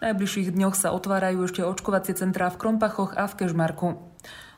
V 0.02 0.10
najbližších 0.10 0.50
dňoch 0.50 0.74
sa 0.74 0.90
otvárajú 0.90 1.46
ešte 1.46 1.62
očkovacie 1.62 2.18
centrá 2.18 2.50
v 2.50 2.58
Krompachoch 2.58 3.14
a 3.14 3.30
v 3.30 3.38
Kežmarku. 3.38 3.88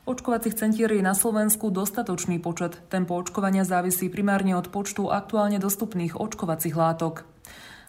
Očkovacích 0.05 0.53
centier 0.53 0.93
je 0.93 1.01
na 1.01 1.17
Slovensku 1.17 1.73
dostatočný 1.73 2.37
počet. 2.37 2.77
Tempo 2.93 3.17
očkovania 3.17 3.65
závisí 3.65 4.05
primárne 4.05 4.53
od 4.53 4.69
počtu 4.69 5.09
aktuálne 5.09 5.57
dostupných 5.57 6.13
očkovacích 6.13 6.77
látok. 6.77 7.25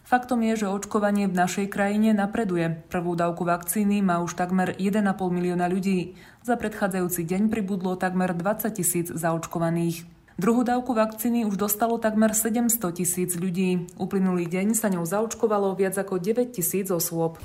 Faktom 0.01 0.41
je, 0.41 0.65
že 0.65 0.73
očkovanie 0.73 1.29
v 1.29 1.37
našej 1.37 1.69
krajine 1.69 2.17
napreduje. 2.17 2.73
Prvú 2.89 3.13
dávku 3.13 3.45
vakcíny 3.45 4.01
má 4.01 4.17
už 4.25 4.33
takmer 4.33 4.73
1,5 4.73 5.05
milióna 5.29 5.69
ľudí. 5.69 6.17
Za 6.41 6.57
predchádzajúci 6.57 7.21
deň 7.21 7.53
pribudlo 7.53 7.93
takmer 7.93 8.33
20 8.33 8.65
tisíc 8.73 9.13
zaočkovaných. 9.13 10.09
Druhú 10.41 10.65
dávku 10.65 10.97
vakcíny 10.97 11.45
už 11.45 11.53
dostalo 11.53 12.01
takmer 12.01 12.33
700 12.33 12.97
tisíc 12.97 13.37
ľudí. 13.37 13.93
Uplynulý 14.01 14.49
deň 14.49 14.73
sa 14.73 14.89
ňou 14.89 15.05
zaočkovalo 15.05 15.77
viac 15.77 15.93
ako 15.93 16.17
9 16.17 16.49
tisíc 16.49 16.89
osôb. 16.89 17.37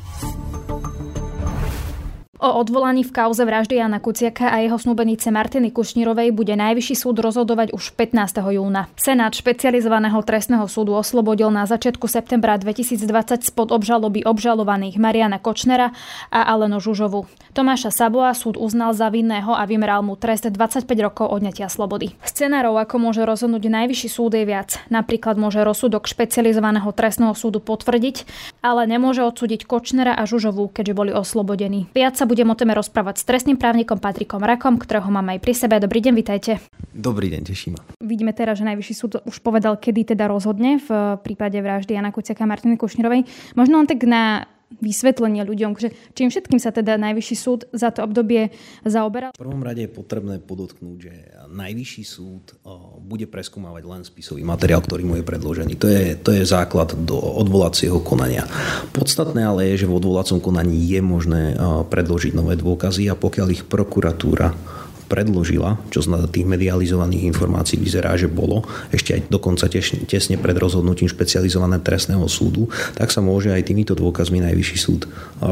O 2.42 2.58
odvolaní 2.58 3.06
v 3.06 3.14
kauze 3.14 3.46
vraždy 3.46 3.78
Jana 3.78 4.02
Kuciaka 4.02 4.50
a 4.50 4.58
jeho 4.58 4.75
snúbenice 4.75 5.30
Martiny 5.30 5.70
Kušnírovej 5.70 6.34
bude 6.34 6.58
najvyšší 6.58 6.99
súd 6.99 7.22
rozhodovať 7.22 7.70
už 7.70 7.94
15. 7.94 8.18
júna. 8.58 8.90
Senát 8.99 9.30
špecializovaného 9.30 10.18
trestného 10.26 10.66
súdu 10.66 10.99
oslobodil 10.99 11.54
na 11.54 11.70
začiatku 11.70 12.11
septembra 12.11 12.58
2020 12.58 13.46
spod 13.46 13.70
obžaloby 13.70 14.26
obžalovaných 14.26 14.99
Mariana 14.99 15.38
Kočnera 15.38 15.94
a 16.34 16.40
Aleno 16.50 16.82
Žužovu. 16.82 17.30
Tomáša 17.54 17.94
Saboa 17.94 18.34
súd 18.34 18.58
uznal 18.58 18.90
za 18.90 19.06
vinného 19.06 19.54
a 19.54 19.62
vymeral 19.62 20.02
mu 20.02 20.18
trest 20.18 20.42
25 20.42 20.82
rokov 20.99 21.30
odňatia 21.30 21.70
slobody. 21.70 22.11
Scenárov, 22.26 22.75
ako 22.75 22.99
môže 22.99 23.22
rozhodnúť 23.22 23.70
najvyšší 23.70 24.08
súd 24.11 24.34
je 24.34 24.42
viac. 24.42 24.82
Napríklad 24.90 25.38
môže 25.38 25.62
rozsudok 25.62 26.11
špecializovaného 26.11 26.90
trestného 26.90 27.38
súdu 27.38 27.62
potvrdiť, 27.62 28.26
ale 28.66 28.90
nemôže 28.90 29.22
odsúdiť 29.22 29.62
Kočnera 29.62 30.18
a 30.18 30.26
Žužovu, 30.26 30.75
keďže 30.75 30.96
boli 30.99 31.12
oslobodení. 31.14 31.87
Viac 31.94 32.18
sa 32.18 32.31
budem 32.32 32.48
o 32.48 32.56
téme 32.56 32.72
rozprávať 32.72 33.20
s 33.20 33.28
trestným 33.28 33.60
právnikom 33.60 34.00
Patrikom 34.00 34.40
Rakom, 34.40 34.80
ktorého 34.80 35.12
mám 35.12 35.36
aj 35.36 35.44
pri 35.44 35.52
sebe. 35.52 35.76
Dobrý 35.76 36.00
deň, 36.00 36.14
vitajte. 36.16 36.64
Dobrý 36.96 37.28
deň, 37.28 37.42
teším. 37.44 37.76
Vidíme 38.00 38.32
teraz, 38.32 38.56
že 38.56 38.64
Najvyšší 38.64 38.94
súd 38.96 39.20
už 39.28 39.44
povedal, 39.44 39.76
kedy 39.76 40.16
teda 40.16 40.32
rozhodne 40.32 40.80
v 40.80 41.20
prípade 41.20 41.60
vraždy 41.60 41.92
Jana 41.92 42.08
Kuciaka 42.08 42.40
a 42.40 42.48
Martiny 42.48 42.80
Kušnírovej. 42.80 43.28
Možno 43.52 43.84
len 43.84 43.84
tak 43.84 44.00
na 44.08 44.48
vysvetlenie 44.80 45.44
ľuďom, 45.44 45.76
že 45.76 45.92
čím 46.16 46.32
všetkým 46.32 46.62
sa 46.62 46.72
teda 46.72 46.96
Najvyšší 46.96 47.36
súd 47.36 47.68
za 47.74 47.92
to 47.92 48.06
obdobie 48.06 48.54
zaoberal? 48.86 49.34
V 49.36 49.42
prvom 49.42 49.60
rade 49.60 49.84
je 49.84 49.90
potrebné 49.90 50.38
podotknúť, 50.40 50.96
že 51.02 51.14
Najvyšší 51.52 52.04
súd 52.06 52.56
bude 53.02 53.28
preskúmavať 53.28 53.82
len 53.84 54.02
spisový 54.06 54.46
materiál, 54.46 54.80
ktorý 54.80 55.02
mu 55.04 55.14
je 55.20 55.24
predložený. 55.26 55.76
To 55.76 55.86
je, 55.90 56.16
to 56.16 56.30
je 56.32 56.48
základ 56.48 56.96
do 56.96 57.18
odvolacieho 57.18 58.00
konania. 58.00 58.48
Podstatné 58.96 59.44
ale 59.44 59.74
je, 59.74 59.84
že 59.84 59.90
v 59.90 59.98
odvolacom 59.98 60.38
konaní 60.40 60.80
je 60.86 61.00
možné 61.04 61.42
predložiť 61.90 62.32
nové 62.32 62.56
dôkazy 62.56 63.10
a 63.10 63.18
pokiaľ 63.18 63.48
ich 63.52 63.66
prokuratúra 63.66 64.54
predložila, 65.12 65.76
čo 65.92 66.00
z 66.00 66.09
tých 66.33 66.49
medializovaných 66.49 67.28
informácií 67.28 67.76
vyzerá, 67.76 68.16
že 68.16 68.33
bolo, 68.33 68.64
ešte 68.88 69.21
aj 69.21 69.28
dokonca 69.28 69.69
tesne 70.09 70.40
pred 70.40 70.57
rozhodnutím 70.57 71.12
špecializovaného 71.12 71.85
trestného 71.85 72.25
súdu, 72.33 72.73
tak 72.97 73.12
sa 73.12 73.21
môže 73.21 73.52
aj 73.52 73.69
týmito 73.69 73.92
dôkazmi 73.92 74.40
najvyšší 74.40 74.78
súd 74.81 75.04
e, 75.04 75.09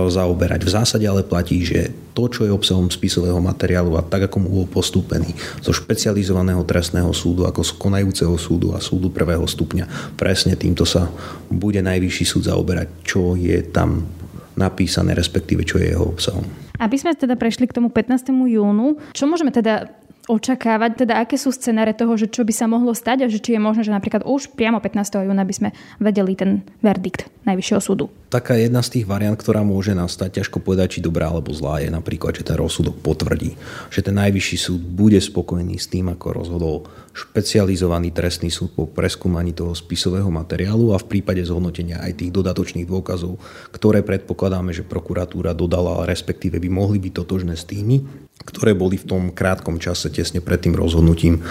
zaoberať. 0.08 0.64
V 0.64 0.72
zásade 0.72 1.04
ale 1.04 1.28
platí, 1.28 1.60
že 1.60 1.92
to, 2.16 2.32
čo 2.32 2.48
je 2.48 2.56
obsahom 2.56 2.88
spisového 2.88 3.36
materiálu 3.36 4.00
a 4.00 4.02
tak, 4.02 4.32
ako 4.32 4.36
mu 4.40 4.48
bol 4.48 4.66
postúpený 4.66 5.36
zo 5.60 5.76
špecializovaného 5.76 6.64
trestného 6.64 7.12
súdu, 7.12 7.44
ako 7.44 7.60
z 7.60 7.76
konajúceho 7.76 8.34
súdu 8.40 8.72
a 8.72 8.80
súdu 8.80 9.12
prvého 9.12 9.44
stupňa, 9.44 10.16
presne 10.16 10.56
týmto 10.56 10.88
sa 10.88 11.12
bude 11.52 11.84
najvyšší 11.84 12.24
súd 12.24 12.48
zaoberať, 12.48 12.88
čo 13.04 13.36
je 13.36 13.60
tam 13.68 14.08
napísané, 14.56 15.12
respektíve 15.12 15.68
čo 15.68 15.76
je 15.76 15.92
jeho 15.92 16.08
obsahom. 16.08 16.69
Aby 16.80 16.96
sme 16.96 17.12
teda 17.12 17.36
prešli 17.36 17.68
k 17.68 17.76
tomu 17.76 17.92
15. 17.92 18.32
júnu, 18.32 18.96
čo 19.12 19.28
môžeme 19.28 19.52
teda 19.52 19.92
očakávať, 20.30 21.02
teda 21.02 21.18
aké 21.18 21.34
sú 21.34 21.50
scenáre 21.50 21.90
toho, 21.90 22.14
že 22.14 22.30
čo 22.30 22.46
by 22.46 22.54
sa 22.54 22.70
mohlo 22.70 22.94
stať 22.94 23.26
a 23.26 23.30
že 23.32 23.42
či 23.42 23.58
je 23.58 23.60
možné, 23.60 23.82
že 23.82 23.90
napríklad 23.90 24.22
už 24.22 24.54
priamo 24.54 24.78
15. 24.78 25.26
júna 25.26 25.42
by 25.42 25.54
sme 25.54 25.68
vedeli 25.98 26.38
ten 26.38 26.62
verdikt 26.78 27.26
Najvyššieho 27.42 27.82
súdu. 27.82 28.06
Taká 28.30 28.54
jedna 28.54 28.78
z 28.78 29.00
tých 29.00 29.10
variant, 29.10 29.34
ktorá 29.34 29.66
môže 29.66 29.90
nastať, 29.90 30.38
ťažko 30.38 30.62
povedať, 30.62 31.00
či 31.00 31.00
dobrá 31.02 31.34
alebo 31.34 31.50
zlá, 31.50 31.82
je 31.82 31.90
napríklad, 31.90 32.38
že 32.38 32.46
ten 32.46 32.54
rozsudok 32.54 33.02
potvrdí, 33.02 33.58
že 33.90 34.06
ten 34.06 34.14
Najvyšší 34.14 34.56
súd 34.70 34.78
bude 34.78 35.18
spokojný 35.18 35.74
s 35.74 35.90
tým, 35.90 36.14
ako 36.14 36.26
rozhodol 36.30 36.86
špecializovaný 37.10 38.14
trestný 38.14 38.54
súd 38.54 38.70
po 38.78 38.86
preskúmaní 38.86 39.50
toho 39.50 39.74
spisového 39.74 40.30
materiálu 40.30 40.94
a 40.94 41.02
v 41.02 41.10
prípade 41.10 41.42
zhodnotenia 41.42 41.98
aj 42.06 42.22
tých 42.22 42.30
dodatočných 42.30 42.86
dôkazov, 42.86 43.42
ktoré 43.74 44.06
predpokladáme, 44.06 44.70
že 44.70 44.86
prokuratúra 44.86 45.50
dodala, 45.50 46.06
respektíve 46.06 46.62
by 46.62 46.70
mohli 46.70 47.02
byť 47.02 47.12
totožné 47.18 47.58
s 47.58 47.66
tými, 47.66 48.29
ktoré 48.40 48.72
boli 48.72 48.96
v 48.96 49.04
tom 49.04 49.22
krátkom 49.30 49.76
čase 49.76 50.08
tesne 50.08 50.40
pred 50.40 50.60
tým 50.64 50.72
rozhodnutím 50.72 51.44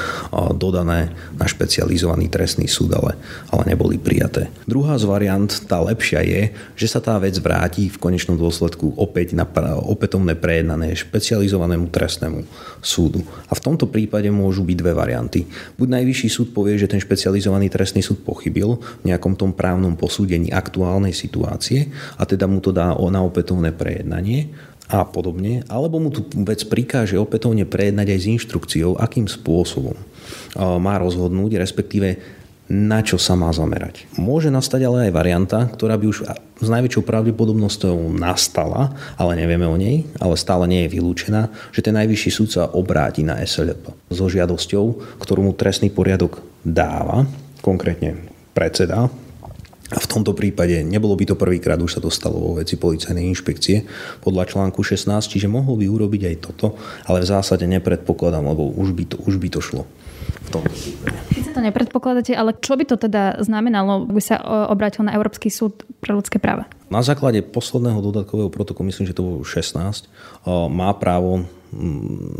dodané 0.58 1.14
na 1.38 1.46
špecializovaný 1.46 2.34
trestný 2.34 2.66
súd, 2.66 2.98
ale, 2.98 3.14
ale 3.54 3.70
neboli 3.70 4.02
prijaté. 4.02 4.50
Druhá 4.66 4.98
z 4.98 5.06
variant, 5.06 5.50
tá 5.70 5.78
lepšia 5.80 6.26
je, 6.26 6.42
že 6.74 6.88
sa 6.90 6.98
tá 6.98 7.16
vec 7.22 7.38
vráti 7.38 7.94
v 7.94 8.02
konečnom 8.02 8.36
dôsledku 8.36 8.98
opäť 8.98 9.38
na 9.38 9.46
opätovné 9.86 10.34
prejednané 10.34 10.98
špecializovanému 10.98 11.94
trestnému 11.94 12.44
súdu. 12.82 13.22
A 13.48 13.54
v 13.54 13.64
tomto 13.64 13.86
prípade 13.86 14.28
môžu 14.34 14.66
byť 14.66 14.78
dve 14.78 14.94
varianty. 14.98 15.46
Buď 15.78 16.02
najvyšší 16.02 16.30
súd 16.32 16.48
povie, 16.58 16.80
že 16.80 16.90
ten 16.90 16.98
špecializovaný 16.98 17.70
trestný 17.70 18.02
súd 18.02 18.26
pochybil 18.26 18.82
v 19.04 19.14
nejakom 19.14 19.38
tom 19.38 19.54
právnom 19.54 19.94
posúdení 19.94 20.50
aktuálnej 20.50 21.14
situácie 21.14 21.92
a 22.18 22.26
teda 22.26 22.50
mu 22.50 22.60
to 22.64 22.74
dá 22.74 22.98
na 22.98 23.22
opätovné 23.26 23.74
prejednanie 23.74 24.54
a 24.90 25.06
podobne, 25.06 25.62
alebo 25.70 26.02
mu 26.02 26.10
tú 26.10 26.26
vec 26.42 26.66
prikáže 26.66 27.14
opätovne 27.14 27.64
prejednať 27.70 28.08
aj 28.10 28.20
s 28.20 28.30
inštrukciou, 28.42 28.98
akým 28.98 29.30
spôsobom 29.30 29.94
má 30.58 30.98
rozhodnúť, 30.98 31.62
respektíve 31.62 32.18
na 32.70 33.02
čo 33.02 33.18
sa 33.18 33.34
má 33.34 33.50
zamerať. 33.50 34.06
Môže 34.18 34.54
nastať 34.54 34.86
ale 34.86 35.10
aj 35.10 35.18
varianta, 35.18 35.66
ktorá 35.74 35.98
by 35.98 36.06
už 36.06 36.18
s 36.62 36.68
najväčšou 36.70 37.02
pravdepodobnosťou 37.02 38.14
nastala, 38.14 38.94
ale 39.18 39.38
nevieme 39.38 39.66
o 39.66 39.74
nej, 39.74 40.06
ale 40.22 40.38
stále 40.38 40.70
nie 40.70 40.86
je 40.86 40.94
vylúčená, 40.94 41.50
že 41.74 41.82
ten 41.82 41.98
najvyšší 41.98 42.30
súd 42.30 42.50
sa 42.54 42.70
obráti 42.70 43.26
na 43.26 43.42
SLP 43.42 43.90
so 44.14 44.26
žiadosťou, 44.30 45.18
ktorú 45.18 45.50
mu 45.50 45.54
trestný 45.58 45.90
poriadok 45.90 46.46
dáva, 46.62 47.26
konkrétne 47.66 48.22
predseda 48.54 49.10
v 49.90 50.06
tomto 50.06 50.38
prípade 50.38 50.86
nebolo 50.86 51.18
by 51.18 51.34
to 51.34 51.36
prvýkrát, 51.36 51.82
už 51.82 51.98
sa 51.98 52.02
to 52.02 52.14
stalo 52.14 52.38
vo 52.38 52.52
veci 52.62 52.78
policajnej 52.78 53.26
inšpekcie 53.26 53.86
podľa 54.22 54.46
článku 54.46 54.86
16, 54.86 55.10
čiže 55.26 55.50
mohol 55.50 55.82
by 55.82 55.86
urobiť 55.90 56.22
aj 56.30 56.36
toto, 56.46 56.78
ale 57.10 57.26
v 57.26 57.30
zásade 57.30 57.66
nepredpokladám, 57.66 58.46
lebo 58.46 58.70
už 58.70 58.94
by 58.94 59.04
to, 59.10 59.16
už 59.26 59.42
by 59.42 59.50
to 59.50 59.60
šlo. 59.66 59.90
v 60.46 60.50
tomto 60.54 60.70
prípade. 60.70 61.18
Sice 61.34 61.50
to 61.54 61.62
nepredpokladáte, 61.62 62.34
ale 62.38 62.54
čo 62.58 62.78
by 62.78 62.86
to 62.86 62.96
teda 63.02 63.42
znamenalo, 63.42 64.06
by 64.06 64.22
sa 64.22 64.38
obrátil 64.70 65.06
na 65.06 65.14
Európsky 65.18 65.50
súd 65.50 65.86
pre 66.02 66.14
ľudské 66.14 66.38
práva? 66.38 66.70
Na 66.90 67.02
základe 67.02 67.42
posledného 67.46 68.02
dodatkového 68.02 68.50
protokolu, 68.50 68.90
myslím, 68.90 69.10
že 69.10 69.18
to 69.18 69.26
bolo 69.26 69.40
16, 69.46 70.10
má 70.70 70.90
právo 70.98 71.46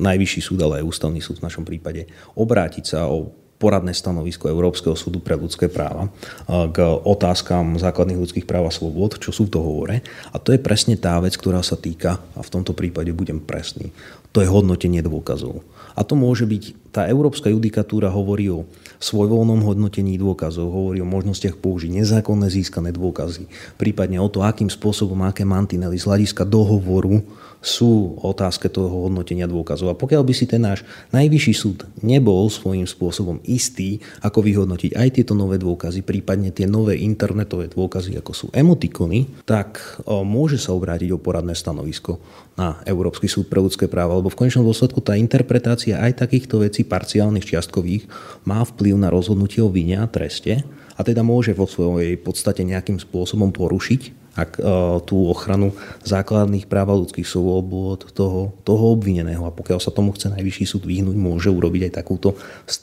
Najvyšší 0.02 0.42
súd, 0.42 0.60
ale 0.66 0.82
aj 0.82 0.90
Ústavný 0.90 1.22
súd 1.22 1.38
v 1.38 1.46
našom 1.46 1.62
prípade 1.62 2.10
obrátiť 2.34 2.86
sa 2.98 3.06
o 3.06 3.30
poradné 3.60 3.92
stanovisko 3.92 4.48
Európskeho 4.48 4.96
súdu 4.96 5.20
pre 5.20 5.36
ľudské 5.36 5.68
práva 5.68 6.08
k 6.48 6.80
otázkam 7.04 7.76
základných 7.76 8.18
ľudských 8.24 8.48
práv 8.48 8.72
a 8.72 8.74
slobod, 8.74 9.20
čo 9.20 9.36
sú 9.36 9.52
v 9.52 9.54
dohovore. 9.60 9.96
A 10.32 10.40
to 10.40 10.56
je 10.56 10.64
presne 10.64 10.96
tá 10.96 11.20
vec, 11.20 11.36
ktorá 11.36 11.60
sa 11.60 11.76
týka, 11.76 12.24
a 12.34 12.40
v 12.40 12.50
tomto 12.50 12.72
prípade 12.72 13.12
budem 13.12 13.44
presný, 13.44 13.92
to 14.32 14.40
je 14.40 14.48
hodnotenie 14.48 15.04
dôkazov. 15.04 15.62
A 16.00 16.08
to 16.08 16.16
môže 16.16 16.48
byť, 16.48 16.89
tá 16.90 17.06
európska 17.06 17.50
judikatúra 17.50 18.10
hovorí 18.10 18.50
o 18.50 18.66
svojvoľnom 19.00 19.64
hodnotení 19.64 20.18
dôkazov, 20.20 20.74
hovorí 20.74 21.00
o 21.00 21.08
možnostiach 21.08 21.58
použiť 21.62 22.04
nezákonné 22.04 22.50
získané 22.52 22.92
dôkazy, 22.92 23.48
prípadne 23.80 24.20
o 24.20 24.28
to, 24.28 24.44
akým 24.44 24.68
spôsobom, 24.68 25.22
aké 25.24 25.46
mantinely 25.48 25.96
z 25.96 26.06
hľadiska 26.10 26.44
dohovoru 26.44 27.22
sú 27.60 28.16
otázke 28.24 28.72
toho 28.72 28.88
hodnotenia 28.88 29.44
dôkazov. 29.44 29.92
A 29.92 30.00
pokiaľ 30.00 30.24
by 30.24 30.32
si 30.32 30.48
ten 30.48 30.64
náš 30.64 30.88
najvyšší 31.12 31.54
súd 31.60 31.84
nebol 32.00 32.48
svojím 32.48 32.88
spôsobom 32.88 33.44
istý, 33.44 34.00
ako 34.24 34.40
vyhodnotiť 34.40 34.96
aj 34.96 35.10
tieto 35.20 35.36
nové 35.36 35.60
dôkazy, 35.60 36.00
prípadne 36.08 36.56
tie 36.56 36.64
nové 36.72 36.96
internetové 37.04 37.68
dôkazy, 37.68 38.16
ako 38.16 38.32
sú 38.32 38.48
emotikony, 38.56 39.28
tak 39.44 40.00
môže 40.08 40.56
sa 40.56 40.72
obrátiť 40.72 41.12
o 41.12 41.20
poradné 41.20 41.52
stanovisko 41.52 42.24
na 42.56 42.80
Európsky 42.88 43.28
súd 43.28 43.52
pre 43.52 43.60
ľudské 43.60 43.92
práva, 43.92 44.16
lebo 44.16 44.32
v 44.32 44.40
konečnom 44.40 44.64
dôsledku 44.64 45.04
tá 45.04 45.20
interpretácia 45.20 46.00
aj 46.00 46.16
takýchto 46.28 46.64
vecí 46.64 46.79
parciálnych 46.84 47.48
čiastkových 47.48 48.06
má 48.46 48.62
vplyv 48.62 49.00
na 49.00 49.10
rozhodnutie 49.10 49.64
o 49.64 49.72
vine 49.72 50.04
a 50.04 50.08
treste 50.12 50.62
a 50.94 51.02
teda 51.02 51.24
môže 51.24 51.56
vo 51.56 51.64
svojej 51.64 52.20
podstate 52.20 52.68
nejakým 52.68 53.00
spôsobom 53.00 53.56
porušiť 53.56 54.19
ak, 54.36 54.60
e, 54.60 54.64
tú 55.06 55.30
ochranu 55.30 55.74
základných 56.06 56.66
práv 56.70 56.94
a 56.94 57.00
ľudských 57.00 57.26
slobôd 57.26 58.10
toho, 58.14 58.54
toho 58.64 58.86
obvineného. 58.94 59.46
A 59.46 59.54
pokiaľ 59.54 59.80
sa 59.82 59.94
tomu 59.94 60.14
chce 60.14 60.34
najvyšší 60.34 60.66
súd 60.66 60.84
vyhnúť, 60.86 61.16
môže 61.16 61.50
urobiť 61.50 61.90
aj 61.90 61.94
takúto, 61.94 62.38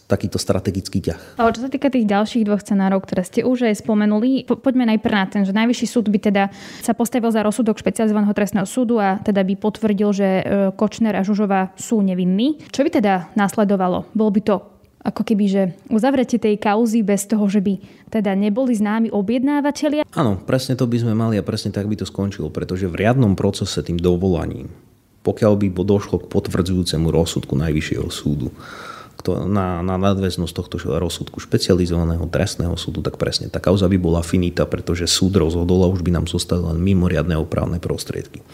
takýto 0.06 0.38
strategický 0.38 1.02
ťah. 1.10 1.40
Ale 1.40 1.54
čo 1.54 1.64
sa 1.66 1.70
týka 1.70 1.90
tých 1.90 2.06
ďalších 2.06 2.46
dvoch 2.46 2.62
scenárov, 2.62 3.02
ktoré 3.02 3.22
ste 3.26 3.40
už 3.42 3.70
aj 3.70 3.82
spomenuli, 3.82 4.46
po, 4.46 4.58
poďme 4.58 4.86
najprv 4.96 5.14
na 5.14 5.26
ten, 5.26 5.42
že 5.42 5.56
najvyšší 5.56 5.86
súd 5.86 6.06
by 6.12 6.18
teda 6.18 6.50
sa 6.82 6.92
postavil 6.92 7.30
za 7.32 7.42
rozsudok 7.42 7.80
špecializovaného 7.80 8.34
trestného 8.36 8.66
súdu 8.68 9.02
a 9.02 9.18
teda 9.22 9.42
by 9.42 9.54
potvrdil, 9.58 10.10
že 10.12 10.28
e, 10.28 10.42
Kočner 10.74 11.16
a 11.18 11.26
Žužová 11.26 11.74
sú 11.74 12.04
nevinní. 12.04 12.60
Čo 12.70 12.86
by 12.86 12.90
teda 13.02 13.32
následovalo? 13.34 14.06
Bol 14.12 14.30
by 14.30 14.40
to 14.44 14.75
ako 15.06 15.22
keby, 15.22 15.44
že 15.46 15.62
uzavretie 15.86 16.42
tej 16.42 16.58
kauzy 16.58 17.06
bez 17.06 17.30
toho, 17.30 17.46
že 17.46 17.62
by 17.62 17.78
teda 18.10 18.34
neboli 18.34 18.74
známi 18.74 19.14
objednávateľia? 19.14 20.02
Áno, 20.18 20.42
presne 20.42 20.74
to 20.74 20.90
by 20.90 20.98
sme 20.98 21.14
mali 21.14 21.38
a 21.38 21.46
presne 21.46 21.70
tak 21.70 21.86
by 21.86 21.94
to 21.94 22.06
skončilo, 22.06 22.50
pretože 22.50 22.90
v 22.90 22.98
riadnom 23.06 23.38
procese 23.38 23.86
tým 23.86 24.02
dovolaním, 24.02 24.66
pokiaľ 25.22 25.52
by 25.62 25.66
došlo 25.70 26.26
k 26.26 26.30
potvrdzujúcemu 26.30 27.06
rozsudku 27.14 27.54
Najvyššieho 27.54 28.08
súdu, 28.10 28.50
na, 29.26 29.82
na 29.82 29.98
nadväznosť 29.98 30.54
tohto 30.54 30.76
rozsudku 30.78 31.42
špecializovaného 31.42 32.30
trestného 32.30 32.78
súdu, 32.78 33.02
tak 33.02 33.18
presne 33.18 33.50
tá 33.50 33.58
kauza 33.58 33.90
by 33.90 33.98
bola 33.98 34.22
finita, 34.22 34.68
pretože 34.70 35.10
súd 35.10 35.34
rozhodol 35.34 35.82
a 35.82 35.90
už 35.90 36.06
by 36.06 36.14
nám 36.14 36.26
zostali 36.30 36.62
len 36.62 36.78
mimoriadne 36.78 37.34
opravné 37.34 37.82
prostriedky. 37.82 38.46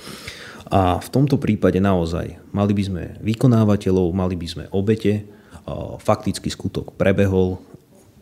A 0.73 0.97
v 0.97 1.09
tomto 1.13 1.37
prípade 1.37 1.77
naozaj 1.77 2.41
mali 2.57 2.73
by 2.73 2.83
sme 2.89 3.03
vykonávateľov, 3.21 4.17
mali 4.17 4.33
by 4.41 4.47
sme 4.49 4.65
obete, 4.73 5.29
faktický 6.03 6.51
skutok 6.51 6.95
prebehol, 6.99 7.59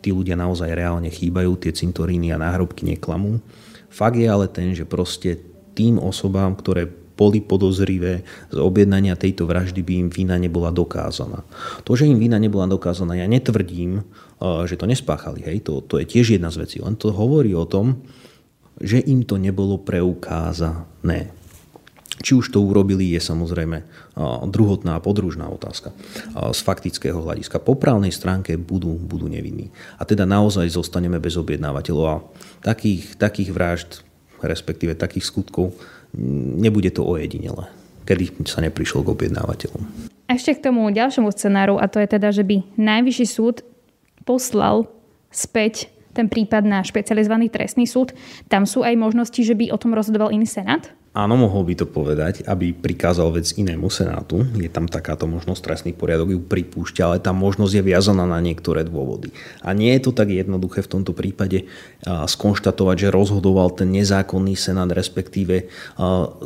tí 0.01 0.09
ľudia 0.09 0.33
naozaj 0.33 0.73
reálne 0.73 1.09
chýbajú, 1.13 1.57
tie 1.61 1.73
cintoríny 1.73 2.33
a 2.33 2.41
náhrobky 2.41 2.85
neklamú. 2.85 3.37
Fakt 3.91 4.17
je 4.17 4.25
ale 4.25 4.49
ten, 4.49 4.73
že 4.73 4.87
proste 4.87 5.37
tým 5.77 6.01
osobám, 6.01 6.57
ktoré 6.57 6.89
boli 7.21 7.37
podozrivé 7.37 8.25
z 8.49 8.57
objednania 8.57 9.13
tejto 9.13 9.45
vraždy, 9.45 9.85
by 9.85 9.93
im 9.93 10.09
vina 10.09 10.41
nebola 10.41 10.73
dokázaná. 10.73 11.45
To, 11.85 11.93
že 11.93 12.09
im 12.09 12.17
vina 12.17 12.41
nebola 12.41 12.65
dokázaná, 12.65 13.13
ja 13.13 13.29
netvrdím, 13.29 14.01
že 14.65 14.73
to 14.73 14.89
nespáchali. 14.89 15.45
Hej? 15.45 15.69
To, 15.69 15.85
to 15.85 16.01
je 16.01 16.09
tiež 16.09 16.41
jedna 16.41 16.49
z 16.49 16.65
vecí. 16.65 16.77
Len 16.81 16.97
to 16.97 17.13
hovorí 17.13 17.53
o 17.53 17.69
tom, 17.69 18.01
že 18.81 18.97
im 19.05 19.21
to 19.21 19.37
nebolo 19.37 19.77
preukázané. 19.77 21.29
Či 22.21 22.37
už 22.37 22.53
to 22.53 22.61
urobili, 22.61 23.11
je 23.11 23.21
samozrejme 23.21 23.81
druhotná 24.47 24.97
a 24.97 25.03
podružná 25.03 25.49
otázka 25.49 25.89
z 26.53 26.59
faktického 26.61 27.17
hľadiska. 27.17 27.57
Po 27.57 27.73
právnej 27.73 28.13
stránke 28.13 28.55
budú, 28.61 28.93
budú 28.93 29.25
nevinní. 29.25 29.73
A 29.97 30.05
teda 30.05 30.29
naozaj 30.29 30.69
zostaneme 30.69 31.17
bez 31.17 31.35
objednávateľov 31.35 32.05
a 32.05 32.21
takých, 32.61 33.17
takých 33.17 33.49
vražd, 33.49 33.89
respektíve 34.45 34.93
takých 34.93 35.25
skutkov, 35.25 35.73
nebude 36.61 36.93
to 36.93 37.01
ojedinele, 37.01 37.65
kedy 38.05 38.45
sa 38.45 38.61
neprišlo 38.61 39.01
k 39.01 39.11
objednávateľom. 39.17 40.11
Ešte 40.31 40.61
k 40.61 40.63
tomu 40.71 40.87
ďalšiemu 40.93 41.27
scenáru, 41.35 41.75
a 41.75 41.91
to 41.91 41.99
je 41.99 42.07
teda, 42.07 42.31
že 42.31 42.47
by 42.47 42.63
Najvyšší 42.79 43.27
súd 43.27 43.67
poslal 44.23 44.87
späť 45.27 45.91
ten 46.11 46.27
prípad 46.27 46.67
na 46.67 46.83
špecializovaný 46.83 47.47
trestný 47.47 47.87
súd. 47.87 48.11
Tam 48.51 48.67
sú 48.67 48.83
aj 48.83 48.99
možnosti, 48.99 49.39
že 49.39 49.55
by 49.55 49.71
o 49.71 49.79
tom 49.79 49.95
rozhodoval 49.95 50.35
iný 50.35 50.43
senát? 50.43 50.91
Áno, 51.11 51.35
mohol 51.35 51.67
by 51.67 51.75
to 51.75 51.83
povedať, 51.91 52.47
aby 52.47 52.71
prikázal 52.71 53.35
vec 53.35 53.51
inému 53.59 53.91
senátu. 53.91 54.47
Je 54.55 54.71
tam 54.71 54.87
takáto 54.87 55.27
možnosť, 55.27 55.59
trestný 55.59 55.91
poriadok 55.91 56.31
ju 56.31 56.39
pripúšťa, 56.39 57.03
ale 57.03 57.17
tá 57.19 57.35
možnosť 57.35 57.73
je 57.75 57.83
viazaná 57.83 58.23
na 58.23 58.39
niektoré 58.39 58.87
dôvody. 58.87 59.35
A 59.59 59.75
nie 59.75 59.91
je 59.99 60.07
to 60.07 60.15
tak 60.15 60.31
jednoduché 60.31 60.79
v 60.79 60.87
tomto 60.87 61.11
prípade 61.11 61.67
skonštatovať, 62.07 62.95
že 62.95 63.11
rozhodoval 63.11 63.75
ten 63.75 63.91
nezákonný 63.91 64.55
senát, 64.55 64.87
respektíve 64.87 65.67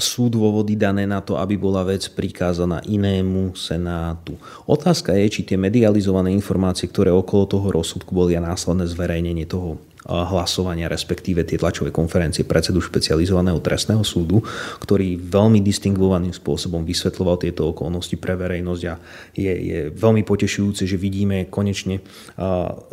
sú 0.01 0.33
dôvody 0.33 0.73
dané 0.73 1.05
na 1.05 1.21
to, 1.21 1.37
aby 1.37 1.61
bola 1.61 1.85
vec 1.85 2.09
prikázaná 2.09 2.81
inému 2.89 3.53
senátu. 3.53 4.33
Otázka 4.65 5.13
je, 5.13 5.29
či 5.29 5.41
tie 5.45 5.61
medializované 5.61 6.33
informácie, 6.33 6.89
ktoré 6.89 7.13
okolo 7.13 7.45
toho 7.45 7.69
rozsudku 7.69 8.17
boli 8.17 8.33
a 8.33 8.41
následné 8.41 8.89
zverejnenie 8.89 9.45
toho 9.45 9.77
hlasovania, 10.05 10.85
respektíve 10.85 11.41
tie 11.41 11.57
tlačové 11.57 11.89
konferencie 11.89 12.45
predsedu 12.45 12.77
špecializovaného 12.77 13.57
trestného 13.57 14.05
súdu, 14.05 14.45
ktorý 14.79 15.17
veľmi 15.17 15.65
distingovaným 15.65 16.31
spôsobom 16.31 16.85
vysvetľoval 16.85 17.41
tieto 17.41 17.73
okolnosti 17.73 18.13
pre 18.21 18.37
verejnosť 18.37 18.83
a 18.85 18.93
je, 19.33 19.53
je 19.53 19.79
veľmi 19.89 20.21
potešujúce, 20.21 20.85
že 20.85 21.01
vidíme 21.01 21.49
konečne 21.49 22.05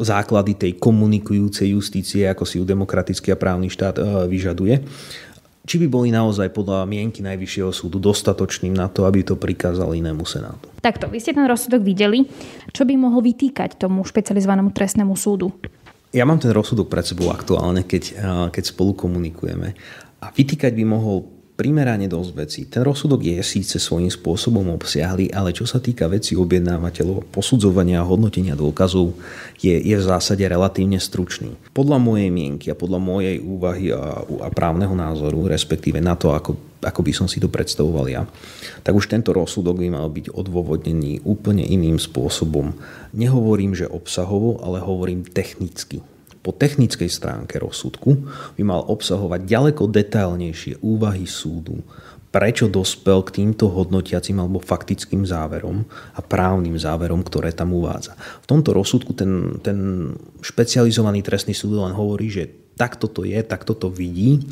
základy 0.01 0.57
tej 0.57 0.73
komunikujúcej 0.81 1.77
justície, 1.77 2.25
ako 2.25 2.49
si 2.49 2.57
ju 2.57 2.65
demokratický 2.65 3.37
a 3.37 3.41
právny 3.41 3.69
štát 3.69 4.01
vyžaduje 4.25 4.81
či 5.63 5.79
by 5.79 5.87
boli 5.87 6.11
naozaj 6.11 6.51
podľa 6.51 6.83
mienky 6.91 7.23
Najvyššieho 7.23 7.71
súdu 7.71 8.03
dostatočným 8.03 8.75
na 8.75 8.91
to, 8.91 9.07
aby 9.07 9.23
to 9.23 9.39
prikázal 9.39 9.95
inému 9.95 10.27
senátu. 10.27 10.67
Takto, 10.83 11.07
vy 11.07 11.23
ste 11.23 11.39
ten 11.39 11.47
rozsudok 11.47 11.87
videli. 11.87 12.27
Čo 12.75 12.83
by 12.83 12.99
mohol 12.99 13.23
vytýkať 13.23 13.79
tomu 13.79 14.03
špecializovanému 14.03 14.75
trestnému 14.75 15.15
súdu? 15.15 15.55
Ja 16.13 16.29
mám 16.29 16.37
ten 16.37 16.53
rozsudok 16.53 16.93
pred 16.93 17.09
sebou 17.09 17.33
aktuálne, 17.33 17.89
keď, 17.89 18.21
keď 18.53 18.65
spolu 18.69 18.93
komunikujeme. 18.93 19.73
A 20.21 20.29
vytýkať 20.29 20.77
by 20.77 20.85
mohol 20.85 21.42
primerane 21.63 22.11
dosť 22.11 22.31
vecí. 22.35 22.61
Ten 22.67 22.83
rozsudok 22.83 23.23
je 23.23 23.39
síce 23.47 23.79
svojím 23.79 24.11
spôsobom 24.11 24.67
obsiahly, 24.75 25.31
ale 25.31 25.55
čo 25.55 25.63
sa 25.63 25.79
týka 25.79 26.11
veci 26.11 26.35
objednávateľov, 26.35 27.31
posudzovania 27.31 28.03
a 28.03 28.09
hodnotenia 28.11 28.59
dôkazov, 28.59 29.15
je, 29.63 29.71
je 29.71 29.95
v 29.95 30.03
zásade 30.03 30.43
relatívne 30.43 30.99
stručný. 30.99 31.55
Podľa 31.71 32.03
mojej 32.03 32.35
mienky 32.35 32.67
a 32.67 32.75
podľa 32.75 32.99
mojej 32.99 33.39
úvahy 33.39 33.95
a, 33.95 34.27
a 34.27 34.49
právneho 34.51 34.91
názoru, 34.99 35.47
respektíve 35.47 36.03
na 36.03 36.19
to, 36.19 36.35
ako, 36.35 36.59
ako 36.83 37.01
by 37.07 37.13
som 37.15 37.31
si 37.31 37.39
to 37.39 37.47
predstavoval 37.47 38.11
ja, 38.11 38.27
tak 38.83 38.99
už 38.99 39.07
tento 39.07 39.31
rozsudok 39.31 39.87
by 39.87 39.89
mal 39.95 40.11
byť 40.11 40.35
odôvodnený 40.35 41.23
úplne 41.23 41.63
iným 41.63 42.03
spôsobom. 42.03 42.75
Nehovorím, 43.15 43.79
že 43.79 43.87
obsahovo, 43.87 44.59
ale 44.67 44.83
hovorím 44.83 45.23
technicky 45.23 46.03
po 46.43 46.51
technickej 46.51 47.07
stránke 47.07 47.63
rozsudku 47.63 48.27
by 48.59 48.63
mal 48.67 48.83
obsahovať 48.91 49.47
ďaleko 49.47 49.87
detailnejšie 49.87 50.83
úvahy 50.83 51.23
súdu, 51.25 51.87
prečo 52.35 52.67
dospel 52.67 53.23
k 53.23 53.39
týmto 53.39 53.71
hodnotiacim 53.71 54.41
alebo 54.43 54.59
faktickým 54.59 55.23
záverom 55.23 55.87
a 56.17 56.21
právnym 56.25 56.75
záverom, 56.75 57.23
ktoré 57.23 57.55
tam 57.55 57.77
uvádza. 57.77 58.19
V 58.43 58.47
tomto 58.49 58.75
rozsudku 58.75 59.15
ten, 59.15 59.63
ten 59.63 60.11
špecializovaný 60.43 61.23
trestný 61.23 61.55
súd 61.55 61.79
len 61.79 61.95
hovorí, 61.95 62.33
že 62.33 62.51
takto 62.75 63.07
to 63.07 63.23
je, 63.29 63.39
takto 63.45 63.77
to 63.77 63.93
vidí. 63.93 64.43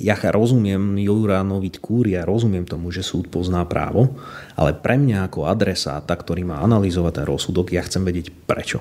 Ja 0.00 0.16
rozumiem 0.16 0.96
Juránovi 0.96 1.76
Kúri 1.76 2.16
a 2.16 2.24
rozumiem 2.24 2.64
tomu, 2.64 2.88
že 2.88 3.04
súd 3.04 3.28
pozná 3.28 3.68
právo, 3.68 4.16
ale 4.56 4.72
pre 4.72 4.96
mňa 4.96 5.28
ako 5.28 5.44
adresáta, 5.44 6.16
ktorý 6.16 6.48
má 6.48 6.64
analyzovať 6.64 7.20
ten 7.20 7.26
rozsudok, 7.28 7.76
ja 7.76 7.84
chcem 7.84 8.00
vedieť 8.00 8.32
prečo. 8.48 8.80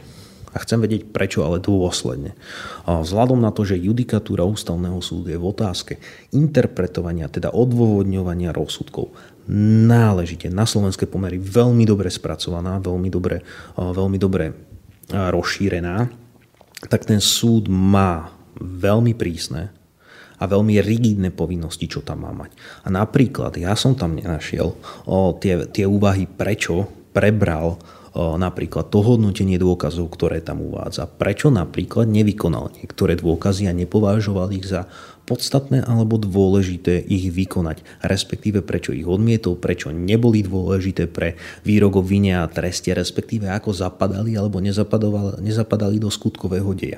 Chcem 0.59 0.83
vedieť 0.83 1.09
prečo, 1.09 1.47
ale 1.47 1.63
dôsledne. 1.63 2.35
Vzhľadom 2.83 3.39
na 3.39 3.55
to, 3.55 3.63
že 3.63 3.79
judikatúra 3.79 4.43
ústavného 4.43 4.99
súdu 4.99 5.31
je 5.31 5.39
v 5.39 5.49
otázke 5.49 5.93
interpretovania, 6.35 7.31
teda 7.31 7.55
odôvodňovania 7.55 8.51
rozsudkov, 8.51 9.15
náležite 9.89 10.51
na 10.53 10.69
slovenské 10.69 11.09
pomery 11.09 11.41
veľmi 11.41 11.81
dobre 11.87 12.13
spracovaná, 12.13 12.77
veľmi 12.77 13.09
dobre, 13.09 13.41
veľmi 13.75 14.17
dobre 14.21 14.53
rozšírená, 15.09 16.05
tak 16.85 17.09
ten 17.09 17.17
súd 17.17 17.65
má 17.67 18.29
veľmi 18.59 19.17
prísne 19.17 19.73
a 20.39 20.47
veľmi 20.47 20.79
rigidné 20.79 21.35
povinnosti, 21.35 21.89
čo 21.91 21.99
tam 21.99 22.23
má 22.23 22.31
mať. 22.31 22.55
A 22.85 22.93
napríklad, 22.93 23.59
ja 23.59 23.75
som 23.75 23.97
tam 23.97 24.15
nenašiel 24.15 24.71
o, 25.03 25.35
tie, 25.35 25.67
tie 25.67 25.83
úvahy, 25.83 26.29
prečo 26.29 26.87
prebral 27.11 27.75
napríklad 28.15 28.89
to 28.89 29.05
hodnotenie 29.05 29.61
dôkazov, 29.61 30.09
ktoré 30.09 30.41
tam 30.41 30.65
uvádza. 30.65 31.05
Prečo 31.05 31.53
napríklad 31.53 32.09
nevykonal 32.09 32.73
niektoré 32.81 33.13
dôkazy 33.19 33.69
a 33.69 33.73
nepovažoval 33.73 34.49
ich 34.55 34.65
za 34.65 34.89
podstatné 35.29 35.85
alebo 35.85 36.17
dôležité 36.17 37.05
ich 37.05 37.29
vykonať, 37.29 37.85
respektíve 38.01 38.65
prečo 38.65 38.97
ich 38.97 39.05
odmietol, 39.05 39.61
prečo 39.61 39.93
neboli 39.93 40.41
dôležité 40.41 41.05
pre 41.05 41.37
výrok 41.61 42.01
o 42.01 42.03
vine 42.03 42.41
a 42.41 42.49
treste, 42.49 42.89
respektíve 42.89 43.45
ako 43.45 43.69
zapadali 43.69 44.33
alebo 44.33 44.57
nezapadali 44.57 46.01
do 46.01 46.09
skutkového 46.09 46.73
deja. 46.73 46.97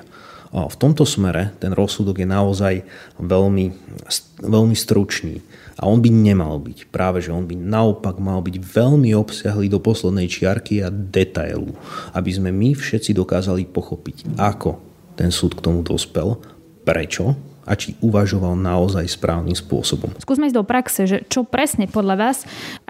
V 0.52 0.76
tomto 0.80 1.04
smere 1.04 1.52
ten 1.60 1.76
rozsudok 1.76 2.24
je 2.24 2.28
naozaj 2.28 2.74
veľmi, 3.20 3.72
veľmi 4.44 4.76
stručný 4.76 5.40
a 5.78 5.88
on 5.88 6.00
by 6.00 6.10
nemal 6.12 6.60
byť. 6.60 6.88
Práve, 6.92 7.24
že 7.24 7.32
on 7.32 7.48
by 7.48 7.56
naopak 7.56 8.20
mal 8.20 8.44
byť 8.44 8.56
veľmi 8.60 9.12
obsiahlý 9.16 9.72
do 9.72 9.80
poslednej 9.80 10.28
čiarky 10.28 10.84
a 10.84 10.92
detailu, 10.92 11.72
aby 12.12 12.30
sme 12.32 12.50
my 12.52 12.76
všetci 12.76 13.16
dokázali 13.16 13.68
pochopiť, 13.68 14.36
ako 14.36 14.80
ten 15.16 15.32
súd 15.32 15.56
k 15.56 15.64
tomu 15.64 15.84
dospel, 15.84 16.40
prečo 16.82 17.36
a 17.62 17.78
či 17.78 17.94
uvažoval 18.02 18.58
naozaj 18.58 19.06
správnym 19.06 19.54
spôsobom. 19.54 20.10
Skúsme 20.18 20.50
ísť 20.50 20.58
do 20.58 20.66
praxe, 20.66 21.06
že 21.06 21.22
čo 21.30 21.46
presne 21.46 21.86
podľa 21.86 22.16
vás, 22.18 22.38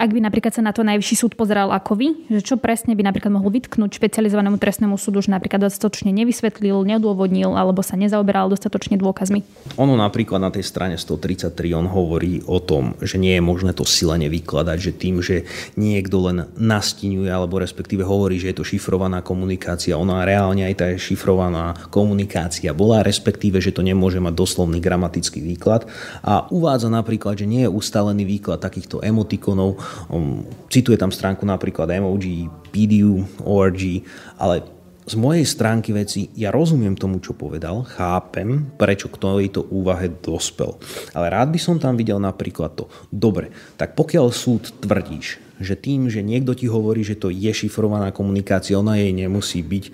ak 0.03 0.11
by 0.11 0.19
napríklad 0.19 0.51
sa 0.51 0.59
na 0.59 0.75
to 0.75 0.83
najvyšší 0.83 1.15
súd 1.15 1.39
pozeral 1.39 1.71
ako 1.71 1.95
vy, 1.95 2.07
že 2.27 2.43
čo 2.43 2.59
presne 2.59 2.91
by 2.91 3.07
napríklad 3.07 3.39
mohol 3.39 3.55
vytknúť 3.55 3.95
špecializovanému 3.95 4.59
trestnému 4.59 4.99
súdu, 4.99 5.23
že 5.23 5.31
napríklad 5.31 5.71
dostatočne 5.71 6.11
nevysvetlil, 6.11 6.75
neodôvodnil 6.83 7.55
alebo 7.55 7.79
sa 7.79 7.95
nezaoberal 7.95 8.51
dostatočne 8.51 8.99
dôkazmi? 8.99 9.47
Ono 9.79 9.95
napríklad 9.95 10.43
na 10.43 10.51
tej 10.51 10.67
strane 10.67 10.99
133 10.99 11.55
on 11.71 11.87
hovorí 11.87 12.43
o 12.51 12.59
tom, 12.59 12.99
že 12.99 13.15
nie 13.15 13.39
je 13.39 13.43
možné 13.47 13.71
to 13.71 13.87
silene 13.87 14.27
vykladať, 14.27 14.77
že 14.77 14.91
tým, 14.91 15.23
že 15.23 15.47
niekto 15.79 16.19
len 16.19 16.51
nastinuje 16.59 17.31
alebo 17.31 17.63
respektíve 17.63 18.03
hovorí, 18.03 18.43
že 18.43 18.51
je 18.51 18.59
to 18.59 18.67
šifrovaná 18.67 19.23
komunikácia, 19.23 19.95
ona 19.95 20.27
reálne 20.27 20.67
aj 20.67 20.75
tá 20.75 20.87
šifrovaná 20.99 21.79
komunikácia 21.87 22.75
bola, 22.75 23.07
respektíve, 23.07 23.63
že 23.63 23.71
to 23.71 23.79
nemôže 23.79 24.19
mať 24.19 24.35
doslovný 24.35 24.83
gramatický 24.83 25.39
výklad 25.39 25.87
a 26.27 26.43
uvádza 26.51 26.91
napríklad, 26.91 27.39
že 27.39 27.47
nie 27.47 27.63
je 27.63 27.71
ustalený 27.71 28.27
výklad 28.27 28.59
takýchto 28.59 28.99
emotikonov. 28.99 29.92
Um, 30.09 30.45
cituje 30.69 30.97
tam 30.99 31.13
stránku 31.13 31.43
napríklad 31.43 31.89
emoji, 31.91 32.49
PDU, 32.69 33.23
ORG, 33.45 34.03
ale 34.37 34.73
z 35.03 35.15
mojej 35.19 35.43
stránky 35.43 35.91
veci, 35.91 36.31
ja 36.39 36.47
rozumiem 36.47 36.95
tomu, 36.95 37.19
čo 37.19 37.35
povedal, 37.35 37.83
chápem, 37.83 38.71
prečo 38.79 39.11
k 39.11 39.19
tejto 39.19 39.67
úvahe 39.67 40.07
dospel. 40.07 40.79
Ale 41.11 41.27
rád 41.27 41.51
by 41.51 41.59
som 41.59 41.75
tam 41.75 41.99
videl 41.99 42.23
napríklad 42.23 42.71
to. 42.71 42.87
Dobre, 43.11 43.51
tak 43.75 43.99
pokiaľ 43.99 44.31
súd 44.31 44.71
tvrdíš, 44.79 45.52
že 45.63 45.79
tým, 45.79 46.11
že 46.11 46.19
niekto 46.19 46.51
ti 46.53 46.67
hovorí, 46.67 47.01
že 47.01 47.15
to 47.15 47.31
je 47.31 47.49
šifrovaná 47.49 48.11
komunikácia, 48.11 48.75
ona 48.75 48.99
jej 48.99 49.15
nemusí 49.15 49.63
byť, 49.63 49.85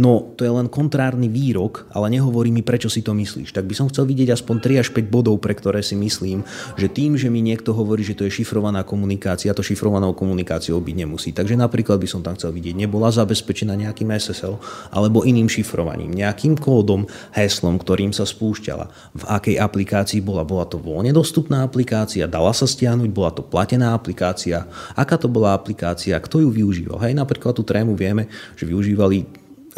no 0.00 0.32
to 0.34 0.46
je 0.46 0.52
len 0.52 0.72
kontrárny 0.72 1.28
výrok, 1.28 1.84
ale 1.92 2.08
nehovorí 2.08 2.48
mi, 2.48 2.64
prečo 2.64 2.88
si 2.88 3.04
to 3.04 3.12
myslíš. 3.12 3.52
Tak 3.52 3.68
by 3.68 3.74
som 3.76 3.90
chcel 3.92 4.08
vidieť 4.08 4.32
aspoň 4.32 4.56
3 4.64 4.82
až 4.82 4.88
5 4.96 5.12
bodov, 5.12 5.36
pre 5.42 5.52
ktoré 5.52 5.84
si 5.84 5.98
myslím, 5.98 6.46
že 6.80 6.88
tým, 6.88 7.20
že 7.20 7.28
mi 7.28 7.44
niekto 7.44 7.76
hovorí, 7.76 8.00
že 8.00 8.16
to 8.16 8.24
je 8.24 8.32
šifrovaná 8.32 8.86
komunikácia, 8.88 9.52
to 9.52 9.60
šifrovanou 9.60 10.16
komunikáciou 10.16 10.80
byť 10.80 10.96
nemusí. 10.96 11.30
Takže 11.36 11.58
napríklad 11.58 12.00
by 12.00 12.08
som 12.08 12.24
tam 12.24 12.38
chcel 12.38 12.54
vidieť, 12.54 12.78
nebola 12.78 13.12
zabezpečená 13.12 13.76
nejakým 13.76 14.08
SSL 14.14 14.56
alebo 14.94 15.26
iným 15.26 15.50
šifrovaním, 15.50 16.14
nejakým 16.14 16.56
kódom, 16.56 17.04
heslom, 17.34 17.76
ktorým 17.76 18.14
sa 18.14 18.24
spúšťala, 18.24 18.88
v 19.18 19.24
akej 19.28 19.56
aplikácii 19.60 20.24
bola. 20.24 20.46
Bola 20.48 20.64
to 20.64 20.78
voľne 20.78 21.12
dostupná 21.12 21.66
aplikácia, 21.66 22.30
dala 22.30 22.54
sa 22.54 22.64
stiahnuť, 22.64 23.10
bola 23.10 23.34
to 23.34 23.42
platená 23.42 23.92
aplikácia, 23.92 24.70
aká 24.94 25.17
to 25.18 25.28
bola 25.28 25.52
aplikácia, 25.52 26.14
kto 26.16 26.46
ju 26.46 26.48
využíval. 26.54 27.02
Hej, 27.02 27.18
napríklad 27.18 27.58
tú 27.58 27.66
trému 27.66 27.98
vieme, 27.98 28.30
že 28.54 28.64
využívali 28.64 29.26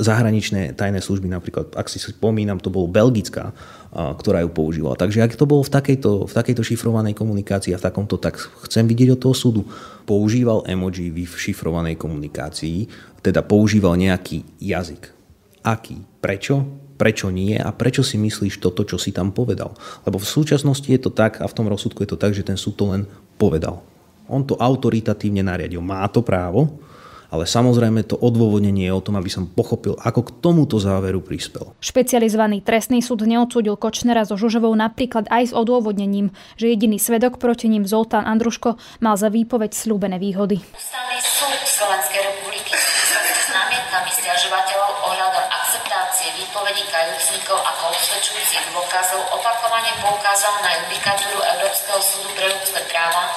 zahraničné 0.00 0.72
tajné 0.80 1.04
služby, 1.04 1.28
napríklad, 1.28 1.76
ak 1.76 1.92
si 1.92 2.00
spomínam, 2.00 2.56
to 2.56 2.72
bolo 2.72 2.88
belgická, 2.88 3.52
ktorá 3.92 4.40
ju 4.40 4.48
používala. 4.48 4.96
Takže 4.96 5.20
ak 5.20 5.36
to 5.36 5.44
bolo 5.44 5.60
v 5.60 5.72
takejto, 5.72 6.24
v 6.24 6.32
takejto 6.32 6.62
šifrovanej 6.64 7.12
komunikácii 7.12 7.76
a 7.76 7.80
v 7.80 7.84
takomto, 7.84 8.16
tak 8.16 8.40
chcem 8.64 8.88
vidieť 8.88 9.18
od 9.18 9.20
toho 9.20 9.36
súdu. 9.36 9.62
Používal 10.08 10.64
emoji 10.64 11.12
v 11.12 11.28
šifrovanej 11.28 12.00
komunikácii, 12.00 12.88
teda 13.20 13.44
používal 13.44 14.00
nejaký 14.00 14.46
jazyk. 14.56 15.12
Aký? 15.60 16.00
Prečo? 16.24 16.64
Prečo 16.96 17.28
nie? 17.28 17.60
A 17.60 17.68
prečo 17.72 18.00
si 18.00 18.16
myslíš 18.16 18.64
toto, 18.64 18.88
čo 18.88 18.96
si 18.96 19.12
tam 19.12 19.36
povedal? 19.36 19.76
Lebo 20.08 20.16
v 20.16 20.24
súčasnosti 20.24 20.88
je 20.88 21.00
to 21.00 21.12
tak 21.12 21.44
a 21.44 21.48
v 21.48 21.56
tom 21.56 21.68
rozsudku 21.68 22.00
je 22.00 22.16
to 22.16 22.20
tak, 22.20 22.32
že 22.32 22.44
ten 22.44 22.56
súd 22.56 22.80
to 22.80 22.88
len 22.88 23.04
povedal. 23.36 23.84
On 24.30 24.46
to 24.46 24.54
autoritatívne 24.54 25.42
nariadil. 25.42 25.82
Má 25.82 26.06
to 26.06 26.22
právo, 26.22 26.78
ale 27.30 27.46
samozrejme 27.46 28.02
to 28.06 28.18
odôvodnenie 28.18 28.90
je 28.90 28.94
o 28.94 29.02
tom, 29.02 29.14
aby 29.18 29.30
som 29.30 29.46
pochopil, 29.46 29.94
ako 30.02 30.20
k 30.26 30.30
tomuto 30.42 30.78
záveru 30.82 31.22
prispel. 31.22 31.74
Špecializovaný 31.78 32.62
trestný 32.62 33.02
súd 33.02 33.22
neodsúdil 33.26 33.78
Kočnera 33.78 34.26
so 34.26 34.34
Žužovou 34.34 34.74
napríklad 34.74 35.30
aj 35.30 35.50
s 35.50 35.52
odôvodnením, 35.54 36.34
že 36.58 36.70
jediný 36.70 36.98
svedok 36.98 37.38
proti 37.38 37.70
ním 37.70 37.86
Zoltán 37.86 38.26
Andruško 38.26 38.78
mal 38.98 39.14
za 39.14 39.30
výpoveď 39.30 39.70
slúbené 39.74 40.18
výhody. 40.18 40.58
Ústavný 40.74 41.18
súd 41.22 41.58
Slovenskej 41.62 42.22
republiky 42.34 42.74
s 42.74 43.46
námietkami 43.50 44.10
stiažovateľov 44.10 44.90
ohľadom 45.10 45.49
výpovedí 46.50 46.82
kajúcnikov 46.90 47.62
ako 47.62 47.94
usvedčujúcich 47.94 48.74
dôkazov 48.74 49.22
opakovane 49.38 49.94
poukázal 50.02 50.50
na 50.66 50.82
judikatúru 50.82 51.38
Európskeho 51.38 52.02
súdu 52.02 52.26
pre 52.34 52.50
ľudské 52.50 52.82
práva 52.90 53.30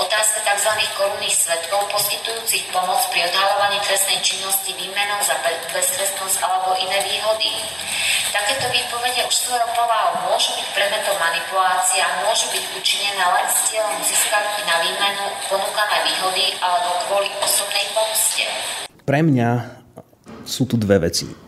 otázka 0.00 0.40
tzv. 0.40 0.72
korunných 0.96 1.36
svetkov 1.36 1.84
poskytujúcich 1.92 2.72
pomoc 2.72 2.96
pri 3.12 3.28
odhalovaní 3.28 3.76
trestnej 3.84 4.24
činnosti 4.24 4.72
výmenou 4.72 5.20
za 5.20 5.36
beztrestnosť 5.44 6.40
alebo 6.40 6.80
iné 6.80 6.96
výhody. 7.04 7.60
Takéto 8.32 8.72
výpovede 8.72 9.28
už 9.28 9.36
svojou 9.36 9.68
povahou 9.76 10.32
môžu 10.32 10.56
byť 10.56 10.68
predmetom 10.72 11.16
a 11.20 12.08
môžu 12.24 12.48
byť 12.56 12.64
učinené 12.72 13.20
len 13.20 13.46
s 13.52 13.68
cieľom 13.68 14.00
získať 14.00 14.64
na 14.64 14.80
výmenu 14.80 15.28
ponúkané 15.52 16.08
výhody 16.08 16.56
alebo 16.64 17.04
kvôli 17.04 17.28
osobnej 17.44 17.84
pomste. 17.92 18.48
Pre 19.04 19.20
mňa 19.20 19.76
sú 20.48 20.64
tu 20.64 20.80
dve 20.80 21.04
veci. 21.04 21.45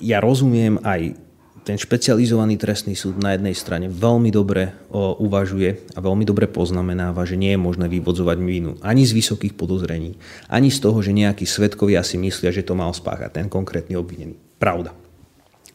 Ja 0.00 0.18
rozumiem 0.24 0.80
aj 0.80 1.16
ten 1.60 1.76
špecializovaný 1.76 2.56
trestný 2.56 2.96
súd 2.96 3.20
na 3.20 3.36
jednej 3.36 3.52
strane 3.52 3.92
veľmi 3.92 4.32
dobre 4.32 4.72
uvažuje 5.20 5.92
a 5.92 5.98
veľmi 6.00 6.24
dobre 6.24 6.48
poznamenáva, 6.48 7.28
že 7.28 7.36
nie 7.36 7.52
je 7.52 7.60
možné 7.60 7.86
vyvodzovať 7.86 8.36
vinu 8.40 8.80
ani 8.80 9.04
z 9.04 9.12
vysokých 9.12 9.54
podozrení, 9.54 10.16
ani 10.48 10.72
z 10.72 10.80
toho, 10.80 11.04
že 11.04 11.12
nejakí 11.12 11.44
svetkovia 11.44 12.00
si 12.00 12.16
myslia, 12.16 12.48
že 12.48 12.64
to 12.64 12.72
mal 12.72 12.96
spáchať 12.96 13.36
ten 13.36 13.46
konkrétny 13.52 13.94
obvinený. 13.94 14.40
Pravda. 14.56 14.96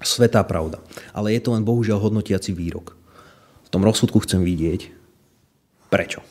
Svetá 0.01 0.41
pravda. 0.43 0.81
Ale 1.13 1.37
je 1.37 1.41
to 1.45 1.53
len 1.53 1.63
bohužiaľ 1.63 2.01
hodnotiaci 2.01 2.51
výrok. 2.51 2.97
V 3.65 3.69
tom 3.69 3.85
rozsudku 3.85 4.19
chcem 4.25 4.41
vidieť, 4.41 4.89
prečo. 5.93 6.25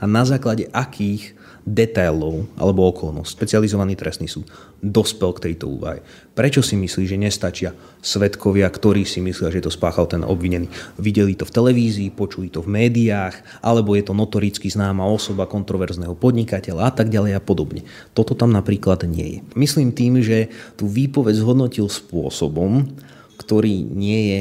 A 0.00 0.04
na 0.08 0.24
základe 0.24 0.66
akých 0.72 1.36
detailov 1.68 2.48
alebo 2.56 2.88
okolnosť, 2.88 3.36
špecializovaný 3.36 3.92
trestný 3.94 4.26
súd 4.26 4.48
dospel 4.80 5.36
k 5.36 5.52
tejto 5.52 5.68
úvahe. 5.68 6.00
Prečo 6.32 6.64
si 6.64 6.72
myslí, 6.80 7.04
že 7.04 7.20
nestačia 7.20 7.70
svetkovia, 8.00 8.64
ktorí 8.72 9.04
si 9.04 9.20
myslia, 9.20 9.52
že 9.52 9.68
to 9.68 9.72
spáchal 9.72 10.08
ten 10.08 10.24
obvinený? 10.24 10.72
Videli 10.96 11.36
to 11.36 11.44
v 11.44 11.52
televízii, 11.52 12.16
počuli 12.16 12.48
to 12.48 12.64
v 12.64 12.72
médiách, 12.80 13.60
alebo 13.60 13.92
je 13.92 14.08
to 14.08 14.16
notoricky 14.16 14.72
známa 14.72 15.04
osoba 15.04 15.44
kontroverzného 15.44 16.16
podnikateľa 16.16 16.88
a 16.88 16.92
tak 16.96 17.12
ďalej 17.12 17.36
a 17.36 17.42
podobne. 17.44 17.84
Toto 18.16 18.32
tam 18.32 18.56
napríklad 18.56 19.04
nie 19.04 19.28
je. 19.28 19.38
Myslím 19.52 19.92
tým, 19.92 20.24
že 20.24 20.48
tú 20.80 20.88
výpoveď 20.88 21.36
zhodnotil 21.36 21.92
spôsobom, 21.92 22.88
ktorý 23.36 23.84
nie 23.84 24.20
je 24.32 24.40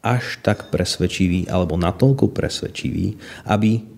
až 0.00 0.38
tak 0.40 0.70
presvedčivý 0.70 1.50
alebo 1.50 1.74
natoľko 1.74 2.30
presvedčivý, 2.30 3.18
aby 3.44 3.95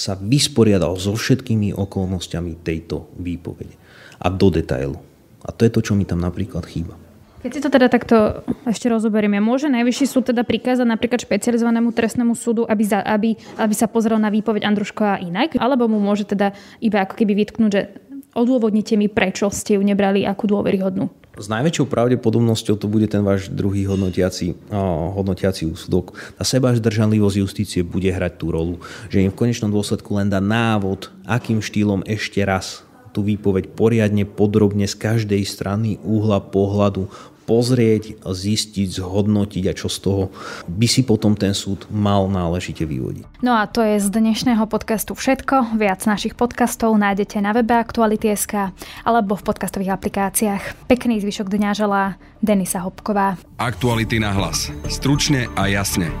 sa 0.00 0.16
vysporiadal 0.16 0.96
so 0.96 1.12
všetkými 1.12 1.76
okolnostiami 1.76 2.64
tejto 2.64 3.12
výpovede. 3.20 3.76
A 4.24 4.32
do 4.32 4.48
detailu. 4.48 4.96
A 5.44 5.52
to 5.52 5.68
je 5.68 5.72
to, 5.72 5.80
čo 5.84 5.92
mi 5.92 6.08
tam 6.08 6.24
napríklad 6.24 6.64
chýba. 6.64 6.96
Keď 7.40 7.50
si 7.56 7.60
to 7.64 7.72
teda 7.72 7.88
takto 7.88 8.44
ešte 8.68 8.92
rozoberieme, 8.92 9.40
môže 9.40 9.72
Najvyšší 9.72 10.04
súd 10.12 10.28
teda 10.28 10.44
prikázať 10.44 10.84
napríklad 10.84 11.24
špecializovanému 11.24 11.88
trestnému 11.96 12.36
súdu, 12.36 12.68
aby, 12.68 12.84
za, 12.84 13.00
aby, 13.00 13.32
aby 13.56 13.74
sa 13.76 13.88
pozrel 13.88 14.20
na 14.20 14.28
výpoveď 14.28 14.68
Andruškova 14.68 15.24
inak? 15.24 15.56
Alebo 15.56 15.88
mu 15.88 15.96
môže 16.04 16.28
teda 16.28 16.52
iba 16.84 17.00
ako 17.00 17.16
keby 17.16 17.32
vytknúť, 17.40 17.70
že 17.72 17.96
odôvodnite 18.36 18.92
mi, 19.00 19.08
prečo 19.08 19.48
ste 19.48 19.80
ju 19.80 19.82
nebrali 19.84 20.28
ako 20.28 20.52
dôveryhodnú? 20.52 21.08
S 21.40 21.48
najväčšou 21.48 21.88
pravdepodobnosťou 21.88 22.76
to 22.76 22.84
bude 22.84 23.08
ten 23.08 23.24
váš 23.24 23.48
druhý 23.48 23.88
hodnotiaci, 23.88 24.60
oh, 24.68 25.16
hodnotiaci 25.16 25.64
úsudok. 25.72 26.12
Tá 26.36 26.44
zdržanlivosť 26.76 27.36
justície 27.40 27.80
bude 27.80 28.12
hrať 28.12 28.36
tú 28.36 28.52
rolu, 28.52 28.76
že 29.08 29.24
im 29.24 29.32
v 29.32 29.38
konečnom 29.40 29.72
dôsledku 29.72 30.20
len 30.20 30.28
dá 30.28 30.36
návod, 30.36 31.08
akým 31.24 31.64
štýlom 31.64 32.04
ešte 32.04 32.44
raz 32.44 32.84
tú 33.10 33.26
výpoveď 33.26 33.74
poriadne, 33.74 34.22
podrobne 34.22 34.86
z 34.86 34.94
každej 34.94 35.42
strany, 35.42 35.98
úhla 36.06 36.38
pohľadu, 36.38 37.10
pozrieť, 37.50 38.22
zistiť, 38.22 39.02
zhodnotiť 39.02 39.64
a 39.66 39.74
čo 39.74 39.90
z 39.90 39.98
toho 39.98 40.24
by 40.70 40.86
si 40.86 41.02
potom 41.02 41.34
ten 41.34 41.50
súd 41.50 41.90
mal 41.90 42.30
náležite 42.30 42.86
vyvodiť. 42.86 43.42
No 43.42 43.58
a 43.58 43.66
to 43.66 43.82
je 43.82 43.98
z 43.98 44.06
dnešného 44.06 44.70
podcastu 44.70 45.18
všetko. 45.18 45.74
Viac 45.74 46.06
našich 46.06 46.38
podcastov 46.38 46.94
nájdete 46.94 47.42
na 47.42 47.50
webe 47.50 47.74
Aktuality.sk 47.74 48.70
alebo 49.02 49.34
v 49.34 49.42
podcastových 49.42 49.98
aplikáciách. 49.98 50.86
Pekný 50.86 51.18
zvyšok 51.18 51.50
dňa 51.50 51.70
želá 51.74 52.14
Denisa 52.38 52.86
Hopková. 52.86 53.34
Aktuality 53.58 54.22
na 54.22 54.30
hlas. 54.30 54.70
Stručne 54.86 55.50
a 55.58 55.66
jasne. 55.66 56.14